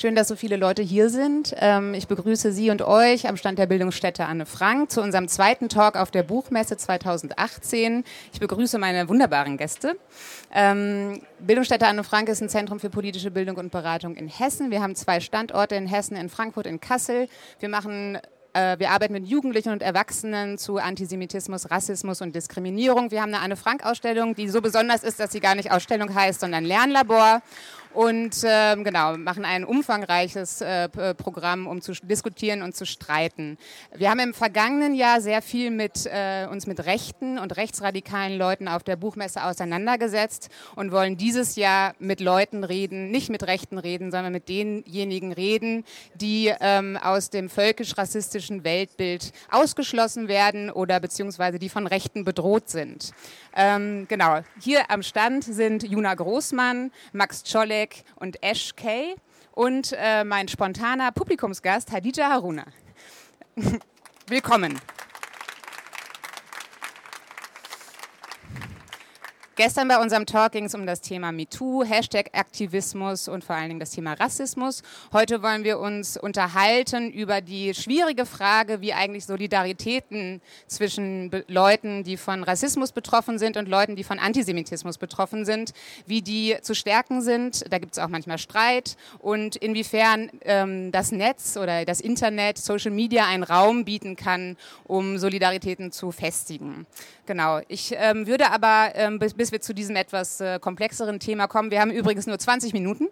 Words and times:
Schön, 0.00 0.14
dass 0.14 0.28
so 0.28 0.34
viele 0.34 0.56
Leute 0.56 0.80
hier 0.80 1.10
sind. 1.10 1.54
Ähm, 1.58 1.92
ich 1.92 2.08
begrüße 2.08 2.52
Sie 2.52 2.70
und 2.70 2.80
euch 2.80 3.28
am 3.28 3.36
Stand 3.36 3.58
der 3.58 3.66
Bildungsstätte 3.66 4.24
Anne 4.24 4.46
Frank 4.46 4.90
zu 4.90 5.02
unserem 5.02 5.28
zweiten 5.28 5.68
Talk 5.68 5.96
auf 5.96 6.10
der 6.10 6.22
Buchmesse 6.22 6.78
2018. 6.78 8.04
Ich 8.32 8.40
begrüße 8.40 8.78
meine 8.78 9.10
wunderbaren 9.10 9.58
Gäste. 9.58 9.98
Ähm, 10.54 11.20
Bildungsstätte 11.38 11.86
Anne 11.86 12.02
Frank 12.02 12.30
ist 12.30 12.40
ein 12.40 12.48
Zentrum 12.48 12.80
für 12.80 12.88
politische 12.88 13.30
Bildung 13.30 13.58
und 13.58 13.70
Beratung 13.70 14.14
in 14.14 14.28
Hessen. 14.28 14.70
Wir 14.70 14.80
haben 14.80 14.94
zwei 14.94 15.20
Standorte 15.20 15.74
in 15.74 15.86
Hessen, 15.86 16.16
in 16.16 16.30
Frankfurt, 16.30 16.66
in 16.66 16.80
Kassel. 16.80 17.28
Wir 17.58 17.68
machen 17.68 18.18
äh, 18.52 18.78
wir 18.78 18.90
arbeiten 18.90 19.12
mit 19.12 19.26
Jugendlichen 19.26 19.70
und 19.70 19.82
Erwachsenen 19.82 20.58
zu 20.58 20.78
Antisemitismus, 20.78 21.70
Rassismus 21.70 22.20
und 22.20 22.34
Diskriminierung. 22.34 23.10
Wir 23.10 23.20
haben 23.22 23.34
eine 23.34 23.42
Anne 23.42 23.56
Frank-Ausstellung, 23.56 24.34
die 24.34 24.48
so 24.48 24.60
besonders 24.60 25.04
ist, 25.04 25.20
dass 25.20 25.32
sie 25.32 25.40
gar 25.40 25.54
nicht 25.54 25.70
Ausstellung 25.70 26.14
heißt, 26.14 26.40
sondern 26.40 26.64
Lernlabor 26.64 27.42
und 27.92 28.36
ähm, 28.44 28.84
genau, 28.84 29.16
machen 29.16 29.44
ein 29.44 29.64
umfangreiches 29.64 30.60
äh, 30.60 30.88
Programm, 30.88 31.66
um 31.66 31.80
zu 31.80 31.92
diskutieren 31.92 32.62
und 32.62 32.76
zu 32.76 32.86
streiten. 32.86 33.58
Wir 33.94 34.10
haben 34.10 34.20
im 34.20 34.34
vergangenen 34.34 34.94
Jahr 34.94 35.20
sehr 35.20 35.42
viel 35.42 35.70
mit 35.70 36.06
äh, 36.06 36.46
uns 36.50 36.66
mit 36.66 36.84
rechten 36.86 37.38
und 37.38 37.56
rechtsradikalen 37.56 38.38
Leuten 38.38 38.68
auf 38.68 38.84
der 38.84 38.96
Buchmesse 38.96 39.44
auseinandergesetzt 39.44 40.50
und 40.76 40.92
wollen 40.92 41.16
dieses 41.16 41.56
Jahr 41.56 41.94
mit 41.98 42.20
Leuten 42.20 42.62
reden, 42.62 43.10
nicht 43.10 43.28
mit 43.28 43.46
Rechten 43.46 43.78
reden, 43.78 44.10
sondern 44.12 44.32
mit 44.32 44.48
denjenigen 44.48 45.32
reden, 45.32 45.84
die 46.14 46.52
ähm, 46.60 46.96
aus 46.96 47.30
dem 47.30 47.48
völkisch-rassistischen 47.48 48.62
Weltbild 48.62 49.32
ausgeschlossen 49.50 50.28
werden 50.28 50.70
oder 50.70 51.00
beziehungsweise 51.00 51.58
die 51.58 51.68
von 51.68 51.86
Rechten 51.86 52.24
bedroht 52.24 52.68
sind. 52.68 53.12
Ähm, 53.56 54.06
genau, 54.08 54.40
hier 54.60 54.90
am 54.90 55.02
Stand 55.02 55.42
sind 55.42 55.82
Juna 55.82 56.14
Großmann, 56.14 56.92
Max 57.12 57.42
Czolek 57.80 58.04
und 58.16 58.42
Ash 58.42 58.74
Kay 58.76 59.14
und 59.52 59.94
äh, 59.96 60.24
mein 60.24 60.48
spontaner 60.48 61.12
Publikumsgast 61.12 61.92
Hadija 61.92 62.28
Haruna. 62.28 62.66
Willkommen. 64.28 64.78
Gestern 69.60 69.88
bei 69.88 70.00
unserem 70.00 70.24
Talk 70.24 70.52
ging 70.52 70.64
es 70.64 70.74
um 70.74 70.86
das 70.86 71.02
Thema 71.02 71.32
MeToo, 71.32 71.84
Hashtag-Aktivismus 71.84 73.28
und 73.28 73.44
vor 73.44 73.56
allen 73.56 73.68
Dingen 73.68 73.78
das 73.78 73.90
Thema 73.90 74.14
Rassismus. 74.14 74.82
Heute 75.12 75.42
wollen 75.42 75.64
wir 75.64 75.78
uns 75.78 76.16
unterhalten 76.16 77.10
über 77.10 77.42
die 77.42 77.74
schwierige 77.74 78.24
Frage, 78.24 78.80
wie 78.80 78.94
eigentlich 78.94 79.26
Solidaritäten 79.26 80.40
zwischen 80.66 81.30
Leuten, 81.46 82.04
die 82.04 82.16
von 82.16 82.42
Rassismus 82.42 82.92
betroffen 82.92 83.38
sind 83.38 83.58
und 83.58 83.68
Leuten, 83.68 83.96
die 83.96 84.02
von 84.02 84.18
Antisemitismus 84.18 84.96
betroffen 84.96 85.44
sind, 85.44 85.74
wie 86.06 86.22
die 86.22 86.56
zu 86.62 86.74
stärken 86.74 87.20
sind. 87.20 87.70
Da 87.70 87.76
gibt 87.76 87.92
es 87.92 87.98
auch 87.98 88.08
manchmal 88.08 88.38
Streit 88.38 88.96
und 89.18 89.56
inwiefern 89.56 90.30
ähm, 90.40 90.90
das 90.90 91.12
Netz 91.12 91.58
oder 91.58 91.84
das 91.84 92.00
Internet, 92.00 92.56
Social 92.56 92.92
Media 92.92 93.26
einen 93.26 93.42
Raum 93.42 93.84
bieten 93.84 94.16
kann, 94.16 94.56
um 94.84 95.18
Solidaritäten 95.18 95.92
zu 95.92 96.12
festigen. 96.12 96.86
Genau. 97.30 97.60
Ich 97.68 97.94
ähm, 97.96 98.26
würde 98.26 98.50
aber, 98.50 98.90
ähm, 98.96 99.20
bis, 99.20 99.34
bis, 99.50 99.52
wir 99.52 99.60
zu 99.60 99.74
diesem 99.74 99.96
etwas 99.96 100.40
äh, 100.40 100.58
komplexeren 100.58 101.18
Thema 101.20 101.46
kommen, 101.46 101.70
wir 101.70 101.80
haben 101.80 101.90
übrigens 101.90 102.26
nur 102.26 102.38
20 102.38 102.72
Minuten, 102.72 103.08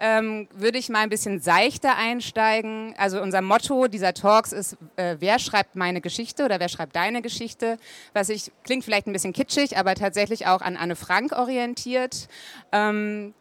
ähm, 0.00 0.48
würde 0.54 0.78
ich 0.78 0.88
mal 0.88 1.00
ein 1.00 1.08
bisschen 1.08 1.40
seichter 1.40 1.96
einsteigen. 1.96 2.94
Also 2.96 3.20
unser 3.20 3.42
Motto 3.42 3.88
dieser 3.88 4.14
Talks 4.14 4.52
ist, 4.52 4.76
äh, 4.96 5.16
wer 5.18 5.38
schreibt 5.38 5.76
meine 5.76 6.00
Geschichte 6.00 6.44
oder 6.44 6.60
wer 6.60 6.68
schreibt 6.68 6.96
deine 6.96 7.22
Geschichte? 7.22 7.78
Was 8.14 8.28
ich, 8.28 8.50
klingt 8.64 8.84
vielleicht 8.84 9.06
ein 9.06 9.12
bisschen 9.12 9.32
kitschig, 9.32 9.76
aber 9.76 9.94
tatsächlich 9.94 10.46
auch 10.46 10.60
an 10.60 10.76
Anne 10.76 10.96
Frank 10.96 11.32
orientiert. 11.32 12.28
Ähm, 12.72 13.34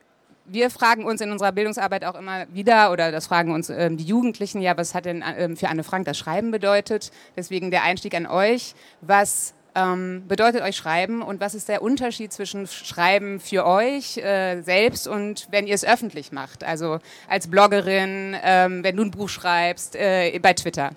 wir 0.46 0.70
fragen 0.70 1.06
uns 1.06 1.22
in 1.22 1.32
unserer 1.32 1.52
Bildungsarbeit 1.52 2.04
auch 2.04 2.16
immer 2.16 2.46
wieder, 2.54 2.92
oder 2.92 3.12
das 3.12 3.28
fragen 3.28 3.54
uns 3.54 3.70
ähm, 3.70 3.96
die 3.96 4.04
Jugendlichen, 4.04 4.62
ja, 4.62 4.76
was 4.76 4.94
hat 4.94 5.06
denn 5.06 5.24
ähm, 5.38 5.56
für 5.56 5.70
Anne 5.70 5.84
Frank 5.84 6.06
das 6.06 6.18
Schreiben 6.18 6.52
bedeutet? 6.52 7.12
Deswegen 7.38 7.72
der 7.72 7.84
Einstieg 7.84 8.14
an 8.16 8.26
euch. 8.26 8.74
Was 9.02 9.54
ähm, 9.76 10.26
bedeutet 10.28 10.62
euch 10.62 10.76
Schreiben 10.76 11.22
und 11.22 11.40
was 11.40 11.56
ist 11.56 11.70
der 11.70 11.82
Unterschied 11.82 12.34
zwischen 12.34 12.68
Schreiben 12.68 13.40
für 13.40 13.66
euch 13.66 14.18
äh, 14.18 14.62
selbst 14.62 15.08
und 15.08 15.48
wenn 15.52 15.68
ihr 15.68 15.76
es 15.76 15.86
öffentlich 15.86 16.32
macht? 16.32 16.64
Also 16.64 17.00
als 17.30 17.50
Bloggerin, 17.50 18.36
ähm, 18.44 18.84
wenn 18.84 18.98
du 18.98 19.04
ein 19.04 19.12
Buch 19.12 19.30
schreibst, 19.30 19.96
äh, 19.96 20.38
bei 20.40 20.54
Twitter. 20.54 20.92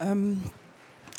Ähm, 0.00 0.42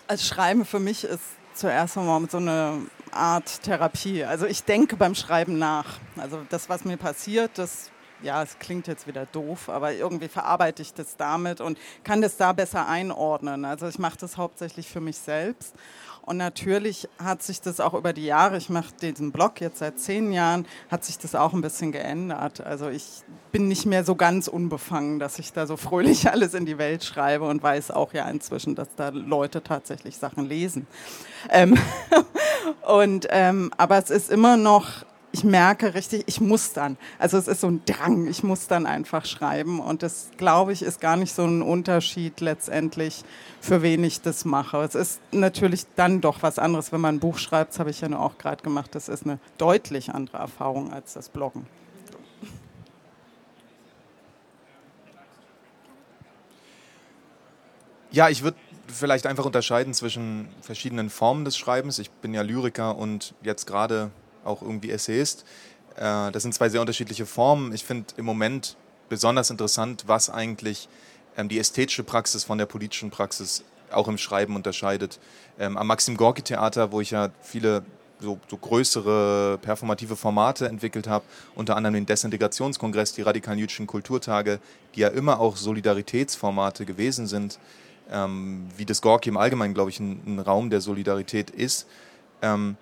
als 0.07 0.27
Schreiben 0.27 0.65
für 0.65 0.79
mich 0.79 1.03
ist 1.03 1.21
zuerst 1.53 1.97
einmal 1.97 2.27
so 2.29 2.37
eine 2.37 2.79
Art 3.11 3.61
Therapie. 3.63 4.23
Also 4.23 4.45
ich 4.45 4.63
denke 4.63 4.95
beim 4.95 5.15
Schreiben 5.15 5.59
nach. 5.59 5.99
Also 6.17 6.41
das, 6.49 6.69
was 6.69 6.83
mir 6.83 6.97
passiert, 6.97 7.51
das 7.55 7.91
ja, 8.23 8.43
es 8.43 8.59
klingt 8.59 8.87
jetzt 8.87 9.07
wieder 9.07 9.25
doof, 9.25 9.69
aber 9.69 9.93
irgendwie 9.93 10.27
verarbeite 10.27 10.81
ich 10.81 10.93
das 10.93 11.17
damit 11.17 11.61
und 11.61 11.77
kann 12.03 12.21
das 12.21 12.37
da 12.37 12.53
besser 12.53 12.87
einordnen. 12.87 13.65
Also 13.65 13.87
ich 13.87 13.99
mache 13.99 14.17
das 14.19 14.37
hauptsächlich 14.37 14.87
für 14.87 15.01
mich 15.01 15.17
selbst. 15.17 15.75
Und 16.23 16.37
natürlich 16.37 17.09
hat 17.17 17.41
sich 17.41 17.61
das 17.61 17.79
auch 17.79 17.95
über 17.95 18.13
die 18.13 18.25
Jahre, 18.25 18.57
ich 18.57 18.69
mache 18.69 18.93
diesen 19.01 19.31
Blog 19.31 19.59
jetzt 19.59 19.79
seit 19.79 19.99
zehn 19.99 20.31
Jahren, 20.31 20.67
hat 20.89 21.03
sich 21.03 21.17
das 21.17 21.33
auch 21.33 21.53
ein 21.53 21.61
bisschen 21.61 21.91
geändert. 21.91 22.61
Also 22.61 22.89
ich 22.89 23.23
bin 23.51 23.67
nicht 23.67 23.87
mehr 23.87 24.03
so 24.03 24.15
ganz 24.15 24.47
unbefangen, 24.47 25.17
dass 25.17 25.39
ich 25.39 25.51
da 25.51 25.65
so 25.65 25.77
fröhlich 25.77 26.29
alles 26.31 26.53
in 26.53 26.65
die 26.65 26.77
Welt 26.77 27.03
schreibe 27.03 27.47
und 27.47 27.63
weiß 27.63 27.89
auch 27.89 28.13
ja 28.13 28.29
inzwischen, 28.29 28.75
dass 28.75 28.89
da 28.95 29.09
Leute 29.09 29.63
tatsächlich 29.63 30.17
Sachen 30.17 30.45
lesen. 30.45 30.85
Ähm 31.49 31.77
und, 32.87 33.27
ähm, 33.31 33.71
aber 33.77 33.97
es 33.97 34.11
ist 34.11 34.29
immer 34.29 34.57
noch 34.57 35.05
ich 35.33 35.43
merke 35.43 35.93
richtig, 35.93 36.23
ich 36.25 36.41
muss 36.41 36.73
dann. 36.73 36.97
Also 37.17 37.37
es 37.37 37.47
ist 37.47 37.61
so 37.61 37.67
ein 37.67 37.81
Drang, 37.85 38.27
ich 38.27 38.43
muss 38.43 38.67
dann 38.67 38.85
einfach 38.85 39.25
schreiben. 39.25 39.79
Und 39.79 40.03
das, 40.03 40.29
glaube 40.37 40.73
ich, 40.73 40.81
ist 40.81 40.99
gar 40.99 41.15
nicht 41.15 41.33
so 41.33 41.45
ein 41.45 41.61
Unterschied 41.61 42.41
letztendlich, 42.41 43.23
für 43.61 43.81
wen 43.81 44.03
ich 44.03 44.21
das 44.21 44.43
mache. 44.43 44.77
Es 44.77 44.95
ist 44.95 45.21
natürlich 45.31 45.85
dann 45.95 46.19
doch 46.21 46.43
was 46.43 46.59
anderes, 46.59 46.91
wenn 46.91 47.01
man 47.01 47.15
ein 47.15 47.19
Buch 47.19 47.37
schreibt, 47.37 47.71
das 47.71 47.79
habe 47.79 47.89
ich 47.89 48.01
ja 48.01 48.11
auch 48.17 48.37
gerade 48.37 48.61
gemacht. 48.61 48.93
Das 48.93 49.07
ist 49.07 49.23
eine 49.23 49.39
deutlich 49.57 50.13
andere 50.13 50.37
Erfahrung 50.37 50.91
als 50.91 51.13
das 51.13 51.29
Bloggen. 51.29 51.65
Ja, 58.11 58.27
ich 58.27 58.43
würde 58.43 58.57
vielleicht 58.87 59.25
einfach 59.25 59.45
unterscheiden 59.45 59.93
zwischen 59.93 60.49
verschiedenen 60.59 61.09
Formen 61.09 61.45
des 61.45 61.57
Schreibens. 61.57 61.97
Ich 61.99 62.11
bin 62.11 62.33
ja 62.33 62.41
Lyriker 62.41 62.97
und 62.97 63.33
jetzt 63.41 63.65
gerade 63.65 64.11
auch 64.43 64.61
irgendwie 64.61 64.91
Essayist. 64.91 65.45
Äh, 65.95 66.31
das 66.31 66.43
sind 66.43 66.53
zwei 66.53 66.69
sehr 66.69 66.81
unterschiedliche 66.81 67.25
Formen. 67.25 67.73
Ich 67.73 67.83
finde 67.83 68.13
im 68.17 68.25
Moment 68.25 68.77
besonders 69.09 69.49
interessant, 69.49 70.03
was 70.07 70.29
eigentlich 70.29 70.87
ähm, 71.37 71.49
die 71.49 71.59
ästhetische 71.59 72.03
Praxis 72.03 72.43
von 72.43 72.57
der 72.57 72.65
politischen 72.65 73.11
Praxis 73.11 73.63
auch 73.91 74.07
im 74.07 74.17
Schreiben 74.17 74.55
unterscheidet. 74.55 75.19
Ähm, 75.59 75.77
am 75.77 75.87
Maxim 75.87 76.15
Gorki 76.17 76.41
Theater, 76.41 76.91
wo 76.91 77.01
ich 77.01 77.11
ja 77.11 77.29
viele 77.41 77.83
so, 78.19 78.39
so, 78.47 78.57
größere 78.57 79.57
performative 79.61 80.15
Formate 80.15 80.67
entwickelt 80.67 81.07
habe, 81.07 81.25
unter 81.55 81.75
anderem 81.75 81.95
den 81.95 82.05
Desintegrationskongress, 82.05 83.13
die 83.13 83.23
radikalen 83.23 83.57
jüdischen 83.57 83.87
Kulturtage, 83.87 84.59
die 84.95 84.99
ja 84.99 85.07
immer 85.07 85.39
auch 85.39 85.57
Solidaritätsformate 85.57 86.85
gewesen 86.85 87.25
sind, 87.25 87.59
ähm, 88.11 88.67
wie 88.77 88.85
das 88.85 89.01
Gorki 89.01 89.29
im 89.29 89.37
Allgemeinen, 89.37 89.73
glaube 89.73 89.89
ich, 89.89 89.99
ein, 89.99 90.21
ein, 90.25 90.39
Raum 90.39 90.69
der 90.69 90.81
Solidarität 90.81 91.49
ist. 91.49 91.87
Ähm, 92.43 92.77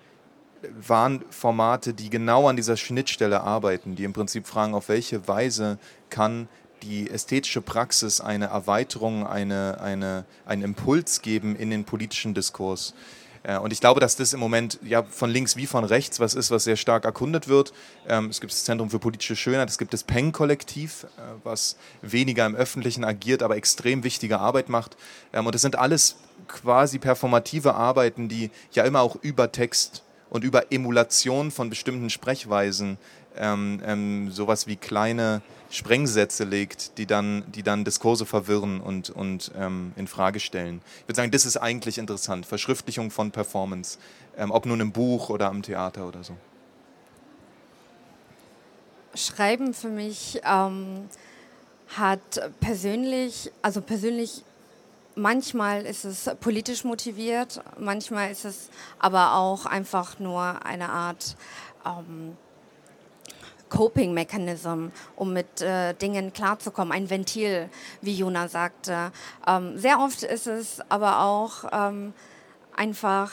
waren 0.86 1.24
Formate, 1.30 1.94
die 1.94 2.10
genau 2.10 2.48
an 2.48 2.56
dieser 2.56 2.76
Schnittstelle 2.76 3.42
arbeiten, 3.42 3.96
die 3.96 4.04
im 4.04 4.12
Prinzip 4.12 4.46
fragen, 4.46 4.74
auf 4.74 4.88
welche 4.88 5.26
Weise 5.28 5.78
kann 6.10 6.48
die 6.82 7.10
ästhetische 7.10 7.60
Praxis 7.60 8.20
eine 8.20 8.46
Erweiterung, 8.46 9.26
eine, 9.26 9.80
eine, 9.80 10.24
einen 10.46 10.62
Impuls 10.62 11.22
geben 11.22 11.56
in 11.56 11.70
den 11.70 11.84
politischen 11.84 12.34
Diskurs. 12.34 12.94
Äh, 13.42 13.58
und 13.58 13.72
ich 13.72 13.80
glaube, 13.80 14.00
dass 14.00 14.16
das 14.16 14.32
im 14.32 14.40
Moment 14.40 14.78
ja 14.82 15.02
von 15.02 15.30
links 15.30 15.56
wie 15.56 15.66
von 15.66 15.84
rechts 15.84 16.20
was 16.20 16.34
ist, 16.34 16.50
was 16.50 16.64
sehr 16.64 16.76
stark 16.76 17.04
erkundet 17.04 17.48
wird. 17.48 17.72
Ähm, 18.08 18.26
es 18.26 18.40
gibt 18.40 18.52
das 18.52 18.64
Zentrum 18.64 18.90
für 18.90 18.98
politische 18.98 19.36
Schönheit, 19.36 19.68
es 19.68 19.78
gibt 19.78 19.92
das 19.92 20.04
Peng-Kollektiv, 20.04 21.04
äh, 21.04 21.20
was 21.44 21.76
weniger 22.02 22.46
im 22.46 22.54
Öffentlichen 22.54 23.04
agiert, 23.04 23.42
aber 23.42 23.56
extrem 23.56 24.04
wichtige 24.04 24.38
Arbeit 24.38 24.68
macht. 24.68 24.96
Ähm, 25.32 25.46
und 25.46 25.54
das 25.54 25.62
sind 25.62 25.76
alles 25.76 26.16
quasi 26.48 26.98
performative 26.98 27.74
Arbeiten, 27.74 28.28
die 28.28 28.50
ja 28.72 28.84
immer 28.84 29.00
auch 29.00 29.16
über 29.22 29.52
Text 29.52 30.02
und 30.30 30.44
über 30.44 30.72
Emulation 30.72 31.50
von 31.50 31.68
bestimmten 31.68 32.08
Sprechweisen 32.08 32.98
ähm, 33.36 33.80
ähm, 33.84 34.30
sowas 34.30 34.66
wie 34.66 34.76
kleine 34.76 35.42
Sprengsätze 35.70 36.44
legt, 36.44 36.98
die 36.98 37.06
dann, 37.06 37.44
die 37.52 37.62
dann 37.62 37.84
Diskurse 37.84 38.26
verwirren 38.26 38.80
und, 38.80 39.10
und 39.10 39.52
ähm, 39.56 39.92
in 39.96 40.08
Frage 40.08 40.40
stellen. 40.40 40.80
Ich 41.02 41.08
würde 41.08 41.16
sagen, 41.16 41.30
das 41.30 41.44
ist 41.44 41.56
eigentlich 41.56 41.98
interessant. 41.98 42.46
Verschriftlichung 42.46 43.10
von 43.10 43.30
Performance, 43.30 43.98
ähm, 44.36 44.50
ob 44.50 44.66
nun 44.66 44.80
im 44.80 44.92
Buch 44.92 45.30
oder 45.30 45.48
am 45.48 45.62
Theater 45.62 46.08
oder 46.08 46.24
so. 46.24 46.36
Schreiben 49.14 49.74
für 49.74 49.88
mich 49.88 50.40
ähm, 50.44 51.08
hat 51.96 52.52
persönlich, 52.60 53.50
also 53.62 53.80
persönlich 53.80 54.44
Manchmal 55.16 55.84
ist 55.86 56.04
es 56.04 56.30
politisch 56.40 56.84
motiviert, 56.84 57.60
manchmal 57.78 58.30
ist 58.30 58.44
es 58.44 58.70
aber 58.98 59.34
auch 59.34 59.66
einfach 59.66 60.18
nur 60.18 60.64
eine 60.64 60.88
Art 60.88 61.36
ähm, 61.84 62.36
Coping 63.70 64.12
Mechanism, 64.12 64.88
um 65.16 65.32
mit 65.32 65.62
äh, 65.62 65.94
Dingen 65.94 66.32
klarzukommen, 66.32 66.92
ein 66.92 67.08
Ventil, 67.08 67.70
wie 68.02 68.14
Juna 68.14 68.48
sagte. 68.48 69.12
Ähm, 69.46 69.78
sehr 69.78 70.00
oft 70.00 70.22
ist 70.22 70.46
es 70.46 70.80
aber 70.88 71.22
auch 71.22 71.64
ähm, 71.72 72.12
einfach 72.76 73.32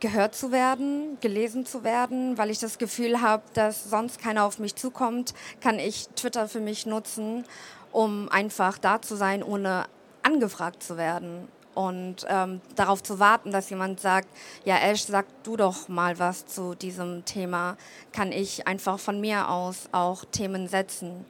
gehört 0.00 0.34
zu 0.34 0.52
werden, 0.52 1.18
gelesen 1.20 1.66
zu 1.66 1.82
werden, 1.84 2.38
weil 2.38 2.50
ich 2.50 2.58
das 2.58 2.78
Gefühl 2.78 3.20
habe, 3.20 3.42
dass 3.54 3.84
sonst 3.84 4.20
keiner 4.20 4.44
auf 4.44 4.58
mich 4.58 4.74
zukommt, 4.76 5.34
kann 5.60 5.78
ich 5.78 6.08
Twitter 6.10 6.48
für 6.48 6.60
mich 6.60 6.86
nutzen, 6.86 7.44
um 7.92 8.28
einfach 8.28 8.78
da 8.78 9.00
zu 9.00 9.16
sein, 9.16 9.42
ohne 9.42 9.86
angefragt 10.26 10.82
zu 10.82 10.96
werden 10.96 11.46
und 11.74 12.26
ähm, 12.28 12.60
darauf 12.74 13.02
zu 13.02 13.20
warten, 13.20 13.52
dass 13.52 13.70
jemand 13.70 14.00
sagt, 14.00 14.28
ja 14.64 14.76
Ash, 14.78 15.04
sag 15.04 15.26
du 15.44 15.56
doch 15.56 15.88
mal 15.88 16.18
was 16.18 16.46
zu 16.46 16.74
diesem 16.74 17.24
Thema, 17.24 17.76
kann 18.12 18.32
ich 18.32 18.66
einfach 18.66 18.98
von 18.98 19.20
mir 19.20 19.48
aus 19.48 19.88
auch 19.92 20.24
Themen 20.24 20.66
setzen. 20.68 21.24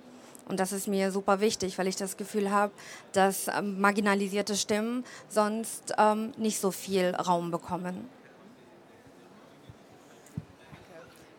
Und 0.48 0.60
das 0.60 0.72
ist 0.72 0.87
mir 0.87 1.10
super 1.10 1.40
wichtig, 1.40 1.76
weil 1.76 1.88
ich 1.88 1.96
das 1.96 2.16
Gefühl 2.16 2.50
habe, 2.50 2.72
dass 3.12 3.48
ähm, 3.48 3.81
marginalisierte 3.81 4.54
Stimmen 4.56 5.04
sonst 5.28 5.92
ähm, 5.99 6.32
nicht 6.38 6.60
so 6.60 6.70
viel 6.70 7.14
Raum 7.16 7.50
bekommen. 7.50 8.08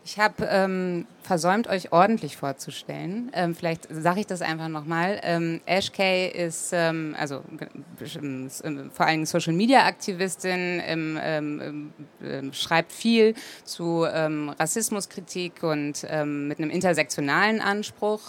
Ich 0.04 0.18
habe 0.18 0.44
ähm, 0.44 1.06
versäumt, 1.28 1.68
euch 1.68 1.92
ordentlich 1.92 2.36
vorzustellen. 2.36 3.30
Ähm, 3.34 3.54
vielleicht 3.54 3.86
sage 3.90 4.20
ich 4.20 4.26
das 4.26 4.42
einfach 4.42 4.68
nochmal. 4.68 5.20
Ähm, 5.22 5.60
Ash 5.66 5.92
Kay 5.92 6.28
ist 6.28 6.70
ähm, 6.72 7.14
also 7.18 7.42
ähm, 8.22 8.50
vor 8.92 9.06
allem 9.06 9.26
Social 9.26 9.52
Media 9.52 9.86
Aktivistin, 9.86 10.82
ähm, 10.84 11.92
ähm, 12.22 12.52
schreibt 12.52 12.92
viel 12.92 13.34
zu 13.64 14.02
Rassismuskritik 14.02 15.62
und 15.62 16.02
mit 16.02 16.58
einem 16.58 16.70
intersektionalen 16.70 17.60
Anspruch. 17.60 18.20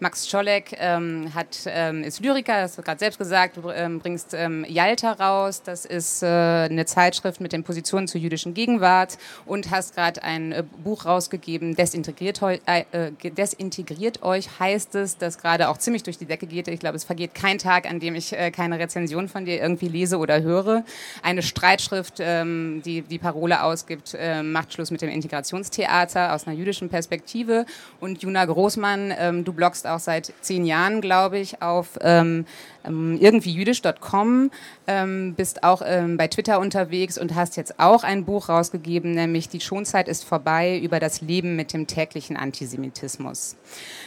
Max 0.00 0.28
Scholleck 0.28 0.78
hat, 0.78 1.66
ist 1.66 2.20
Lyriker, 2.20 2.60
das 2.60 2.72
hast 2.72 2.78
du 2.78 2.82
gerade 2.82 2.98
selbst 2.98 3.18
gesagt. 3.18 3.56
Du 3.56 3.62
bringst 3.62 4.32
Yalta 4.32 5.12
raus. 5.12 5.62
Das 5.62 5.84
ist 5.84 6.22
äh, 6.22 6.26
eine 6.26 6.86
Zeitschrift 6.86 7.40
mit 7.40 7.52
den 7.52 7.64
Positionen 7.64 8.06
zur 8.06 8.20
jüdischen 8.20 8.54
Gegenwart 8.54 9.18
und 9.46 9.70
hast 9.70 9.94
gerade 9.94 10.22
ein 10.22 10.52
äh, 10.52 10.62
Buch 10.84 11.06
rausgegeben, 11.06 11.74
Desintegriert 11.74 12.40
äh, 12.48 12.84
desintegriert 13.22 14.22
euch, 14.22 14.58
heißt 14.58 14.94
es, 14.94 15.18
das 15.18 15.38
gerade 15.38 15.68
auch 15.68 15.78
ziemlich 15.78 16.02
durch 16.02 16.18
die 16.18 16.26
Decke 16.26 16.46
geht. 16.46 16.68
Ich 16.68 16.80
glaube, 16.80 16.96
es 16.96 17.04
vergeht 17.04 17.34
kein 17.34 17.58
Tag, 17.58 17.88
an 17.88 18.00
dem 18.00 18.14
ich 18.14 18.32
äh, 18.32 18.50
keine 18.50 18.78
Rezension 18.78 19.28
von 19.28 19.44
dir 19.44 19.60
irgendwie 19.60 19.88
lese 19.88 20.18
oder 20.18 20.42
höre. 20.42 20.84
Eine 21.22 21.42
Streitschrift, 21.42 22.14
ähm, 22.20 22.82
die 22.84 23.02
die 23.02 23.18
Parole 23.18 23.62
ausgibt, 23.62 24.14
äh, 24.18 24.42
macht 24.42 24.72
Schluss 24.72 24.90
mit 24.90 25.02
dem 25.02 25.10
Integrationstheater 25.10 26.34
aus 26.34 26.46
einer 26.46 26.56
jüdischen 26.56 26.88
Perspektive. 26.88 27.66
Und 28.00 28.22
Juna 28.22 28.44
Großmann, 28.44 29.12
ähm, 29.18 29.44
du 29.44 29.52
bloggst 29.52 29.86
auch 29.86 30.00
seit 30.00 30.32
zehn 30.40 30.64
Jahren, 30.64 31.00
glaube 31.00 31.38
ich, 31.38 31.62
auf 31.62 31.98
ähm, 32.00 32.46
ähm 32.84 33.18
irgendwie 33.20 33.52
jüdisch.com, 33.52 34.50
ähm, 34.86 35.34
bist 35.34 35.62
auch 35.62 35.82
ähm, 35.84 36.16
bei 36.16 36.28
Twitter 36.28 36.60
unterwegs 36.60 37.18
und 37.18 37.34
hast 37.34 37.56
jetzt 37.56 37.78
auch 37.78 38.04
ein 38.04 38.24
Buch 38.24 38.48
rausgegeben, 38.48 39.12
nämlich 39.12 39.48
Die 39.48 39.60
Schonzeit 39.60 40.08
ist 40.08 40.24
vorbei 40.24 40.78
über 40.78 41.00
das 41.00 41.20
Leben 41.20 41.56
mit 41.56 41.72
dem 41.72 41.86
täglichen 41.86 42.36
Antisemitismus. 42.36 43.56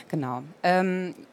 Genau. 0.10 0.44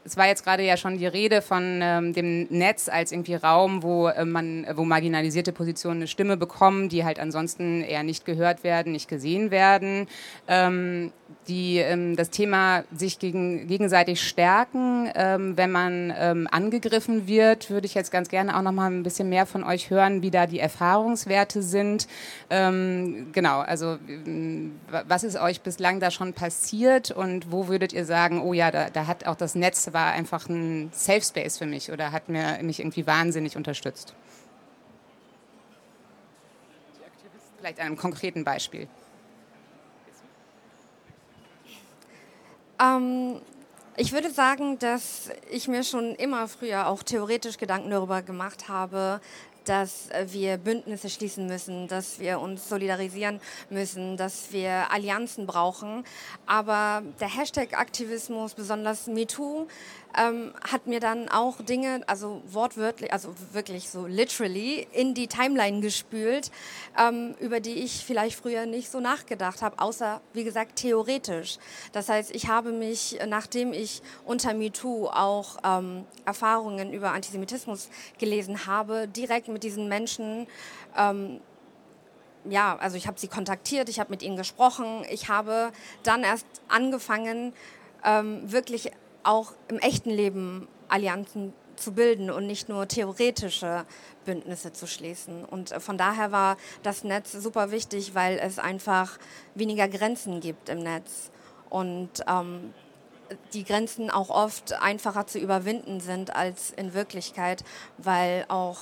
Es 0.04 0.16
war 0.16 0.26
jetzt 0.26 0.44
gerade 0.44 0.62
ja 0.62 0.76
schon 0.76 0.98
die 0.98 1.06
Rede 1.06 1.40
von 1.40 1.80
ähm, 1.82 2.12
dem 2.12 2.46
Netz 2.50 2.88
als 2.88 3.10
irgendwie 3.10 3.34
Raum, 3.34 3.82
wo 3.82 4.08
äh, 4.08 4.24
man, 4.24 4.66
wo 4.74 4.84
marginalisierte 4.84 5.52
Positionen 5.52 6.00
eine 6.00 6.08
Stimme 6.08 6.36
bekommen, 6.36 6.88
die 6.88 7.04
halt 7.04 7.18
ansonsten 7.18 7.82
eher 7.82 8.02
nicht 8.02 8.24
gehört 8.24 8.64
werden, 8.64 8.92
nicht 8.92 9.08
gesehen 9.08 9.50
werden. 9.50 10.06
Ähm, 10.46 11.12
die 11.48 11.78
ähm, 11.78 12.16
das 12.16 12.30
Thema 12.30 12.84
sich 12.94 13.18
gegen, 13.18 13.66
gegenseitig 13.66 14.22
stärken, 14.22 15.10
ähm, 15.14 15.56
wenn 15.56 15.70
man 15.70 16.12
ähm, 16.16 16.48
angegriffen 16.50 17.26
wird, 17.26 17.70
würde 17.70 17.86
ich 17.86 17.94
jetzt 17.94 18.10
ganz 18.10 18.28
gerne 18.28 18.56
auch 18.56 18.62
noch 18.62 18.72
mal 18.72 18.90
ein 18.90 19.02
bisschen 19.02 19.28
mehr 19.28 19.46
von 19.46 19.64
euch 19.64 19.90
hören, 19.90 20.22
wie 20.22 20.30
da 20.30 20.46
die 20.46 20.58
Erfahrungswerte 20.58 21.62
sind. 21.62 22.08
Ähm, 22.50 23.28
genau, 23.32 23.60
also 23.60 23.98
was 25.08 25.24
ist 25.24 25.38
euch 25.38 25.60
bislang 25.60 26.00
da 26.00 26.10
schon 26.10 26.32
passiert 26.32 27.10
und 27.10 27.52
wo 27.52 27.68
würdet 27.68 27.92
ihr 27.92 28.04
sagen, 28.04 28.40
oh 28.42 28.52
ja, 28.52 28.70
da, 28.70 28.88
da 28.90 29.06
hat 29.06 29.26
auch 29.26 29.36
das 29.36 29.54
Netz 29.54 29.84
war 29.94 30.12
einfach 30.12 30.48
ein 30.48 30.90
Safe 30.92 31.22
Space 31.22 31.56
für 31.56 31.66
mich 31.66 31.90
oder 31.90 32.12
hat 32.12 32.28
mir 32.28 32.58
mich 32.62 32.80
irgendwie 32.80 33.06
wahnsinnig 33.06 33.56
unterstützt? 33.56 34.14
Vielleicht 37.58 37.80
einem 37.80 37.96
konkreten 37.96 38.44
Beispiel. 38.44 38.88
Ähm, 42.78 43.40
ich 43.96 44.12
würde 44.12 44.30
sagen, 44.30 44.78
dass 44.80 45.30
ich 45.50 45.68
mir 45.68 45.84
schon 45.84 46.14
immer 46.16 46.48
früher 46.48 46.88
auch 46.88 47.02
theoretisch 47.02 47.58
Gedanken 47.58 47.90
darüber 47.90 48.22
gemacht 48.22 48.68
habe, 48.68 49.20
dass 49.64 50.08
wir 50.26 50.56
Bündnisse 50.56 51.08
schließen 51.08 51.46
müssen, 51.46 51.88
dass 51.88 52.18
wir 52.18 52.40
uns 52.40 52.68
solidarisieren 52.68 53.40
müssen, 53.70 54.16
dass 54.16 54.52
wir 54.52 54.90
Allianzen 54.90 55.46
brauchen. 55.46 56.04
Aber 56.46 57.02
der 57.20 57.28
Hashtag 57.28 57.78
Aktivismus, 57.78 58.54
besonders 58.54 59.06
MeToo, 59.06 59.66
ähm, 60.16 60.52
hat 60.68 60.86
mir 60.86 61.00
dann 61.00 61.28
auch 61.28 61.60
Dinge, 61.60 62.02
also 62.06 62.42
wortwörtlich, 62.46 63.12
also 63.12 63.34
wirklich 63.52 63.90
so 63.90 64.06
literally, 64.06 64.86
in 64.92 65.14
die 65.14 65.26
Timeline 65.26 65.80
gespült, 65.80 66.50
ähm, 66.98 67.34
über 67.40 67.60
die 67.60 67.74
ich 67.74 68.04
vielleicht 68.04 68.36
früher 68.36 68.66
nicht 68.66 68.90
so 68.90 69.00
nachgedacht 69.00 69.62
habe, 69.62 69.78
außer, 69.78 70.20
wie 70.32 70.44
gesagt, 70.44 70.76
theoretisch. 70.76 71.58
Das 71.92 72.08
heißt, 72.08 72.34
ich 72.34 72.48
habe 72.48 72.72
mich, 72.72 73.18
nachdem 73.26 73.72
ich 73.72 74.02
unter 74.24 74.54
MeToo 74.54 75.08
auch 75.08 75.58
ähm, 75.64 76.04
Erfahrungen 76.24 76.92
über 76.92 77.12
Antisemitismus 77.12 77.88
gelesen 78.18 78.66
habe, 78.66 79.08
direkt 79.08 79.48
mit 79.48 79.62
diesen 79.62 79.88
Menschen 79.88 80.46
ähm, 80.96 81.40
ja, 82.46 82.76
also 82.76 82.96
ich 82.96 83.06
habe 83.06 83.18
sie 83.18 83.28
kontaktiert, 83.28 83.88
ich 83.88 84.00
habe 84.00 84.10
mit 84.10 84.22
ihnen 84.22 84.36
gesprochen, 84.36 85.02
ich 85.10 85.28
habe 85.28 85.72
dann 86.02 86.22
erst 86.22 86.46
angefangen, 86.68 87.54
ähm, 88.04 88.52
wirklich 88.52 88.90
auch 89.24 89.52
im 89.68 89.78
echten 89.78 90.10
Leben 90.10 90.68
Allianzen 90.88 91.52
zu 91.76 91.92
bilden 91.92 92.30
und 92.30 92.46
nicht 92.46 92.68
nur 92.68 92.86
theoretische 92.86 93.84
Bündnisse 94.24 94.72
zu 94.72 94.86
schließen. 94.86 95.44
Und 95.44 95.72
äh, 95.72 95.80
von 95.80 95.98
daher 95.98 96.32
war 96.32 96.56
das 96.82 97.04
Netz 97.04 97.32
super 97.32 97.70
wichtig, 97.70 98.14
weil 98.14 98.38
es 98.38 98.58
einfach 98.58 99.18
weniger 99.54 99.88
Grenzen 99.88 100.40
gibt 100.40 100.68
im 100.68 100.78
Netz 100.78 101.30
und 101.70 102.10
ähm, 102.28 102.72
die 103.52 103.64
Grenzen 103.64 104.10
auch 104.10 104.30
oft 104.30 104.74
einfacher 104.74 105.26
zu 105.26 105.38
überwinden 105.38 106.00
sind 106.00 106.34
als 106.36 106.70
in 106.70 106.94
Wirklichkeit, 106.94 107.64
weil 107.98 108.44
auch 108.48 108.78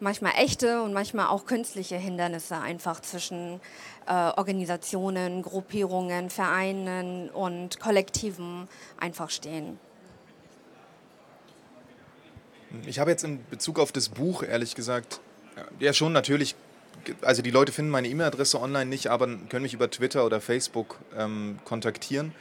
manchmal 0.00 0.32
echte 0.36 0.82
und 0.82 0.92
manchmal 0.92 1.28
auch 1.28 1.46
künstliche 1.46 1.96
Hindernisse 1.96 2.56
einfach 2.56 3.00
zwischen 3.00 3.60
äh, 4.06 4.12
Organisationen, 4.12 5.42
Gruppierungen, 5.42 6.30
Vereinen 6.30 7.30
und 7.30 7.80
Kollektiven 7.80 8.68
einfach 8.98 9.30
stehen. 9.30 9.78
Ich 12.86 12.98
habe 12.98 13.10
jetzt 13.10 13.24
in 13.24 13.44
Bezug 13.48 13.78
auf 13.78 13.92
das 13.92 14.10
Buch, 14.10 14.42
ehrlich 14.42 14.74
gesagt, 14.74 15.20
ja 15.80 15.92
schon 15.92 16.12
natürlich, 16.12 16.54
also 17.22 17.42
die 17.42 17.50
Leute 17.50 17.72
finden 17.72 17.90
meine 17.90 18.08
E-Mail-Adresse 18.08 18.60
online 18.60 18.86
nicht, 18.86 19.08
aber 19.08 19.26
können 19.26 19.62
mich 19.62 19.74
über 19.74 19.90
Twitter 19.90 20.24
oder 20.24 20.40
Facebook 20.40 20.98
ähm, 21.16 21.58
kontaktieren. 21.64 22.34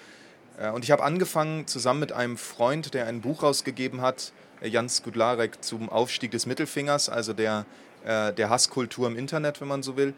Äh, 0.59 0.71
und 0.71 0.83
ich 0.83 0.91
habe 0.91 1.03
angefangen 1.03 1.67
zusammen 1.67 2.01
mit 2.01 2.11
einem 2.11 2.37
Freund, 2.37 2.93
der 2.93 3.07
ein 3.07 3.21
Buch 3.21 3.43
rausgegeben 3.43 4.01
hat, 4.01 4.31
äh, 4.31 4.46
Jans 4.61 5.03
Gudlarek 5.03 5.63
zum 5.63 5.89
Aufstieg 5.89 6.31
des 6.31 6.45
Mittelfingers, 6.45 7.09
also 7.09 7.33
der, 7.33 7.65
äh, 8.05 8.33
der 8.33 8.49
Hasskultur 8.49 9.07
im 9.07 9.17
Internet, 9.17 9.61
wenn 9.61 9.67
man 9.67 9.83
so 9.83 9.97
will. 9.97 10.13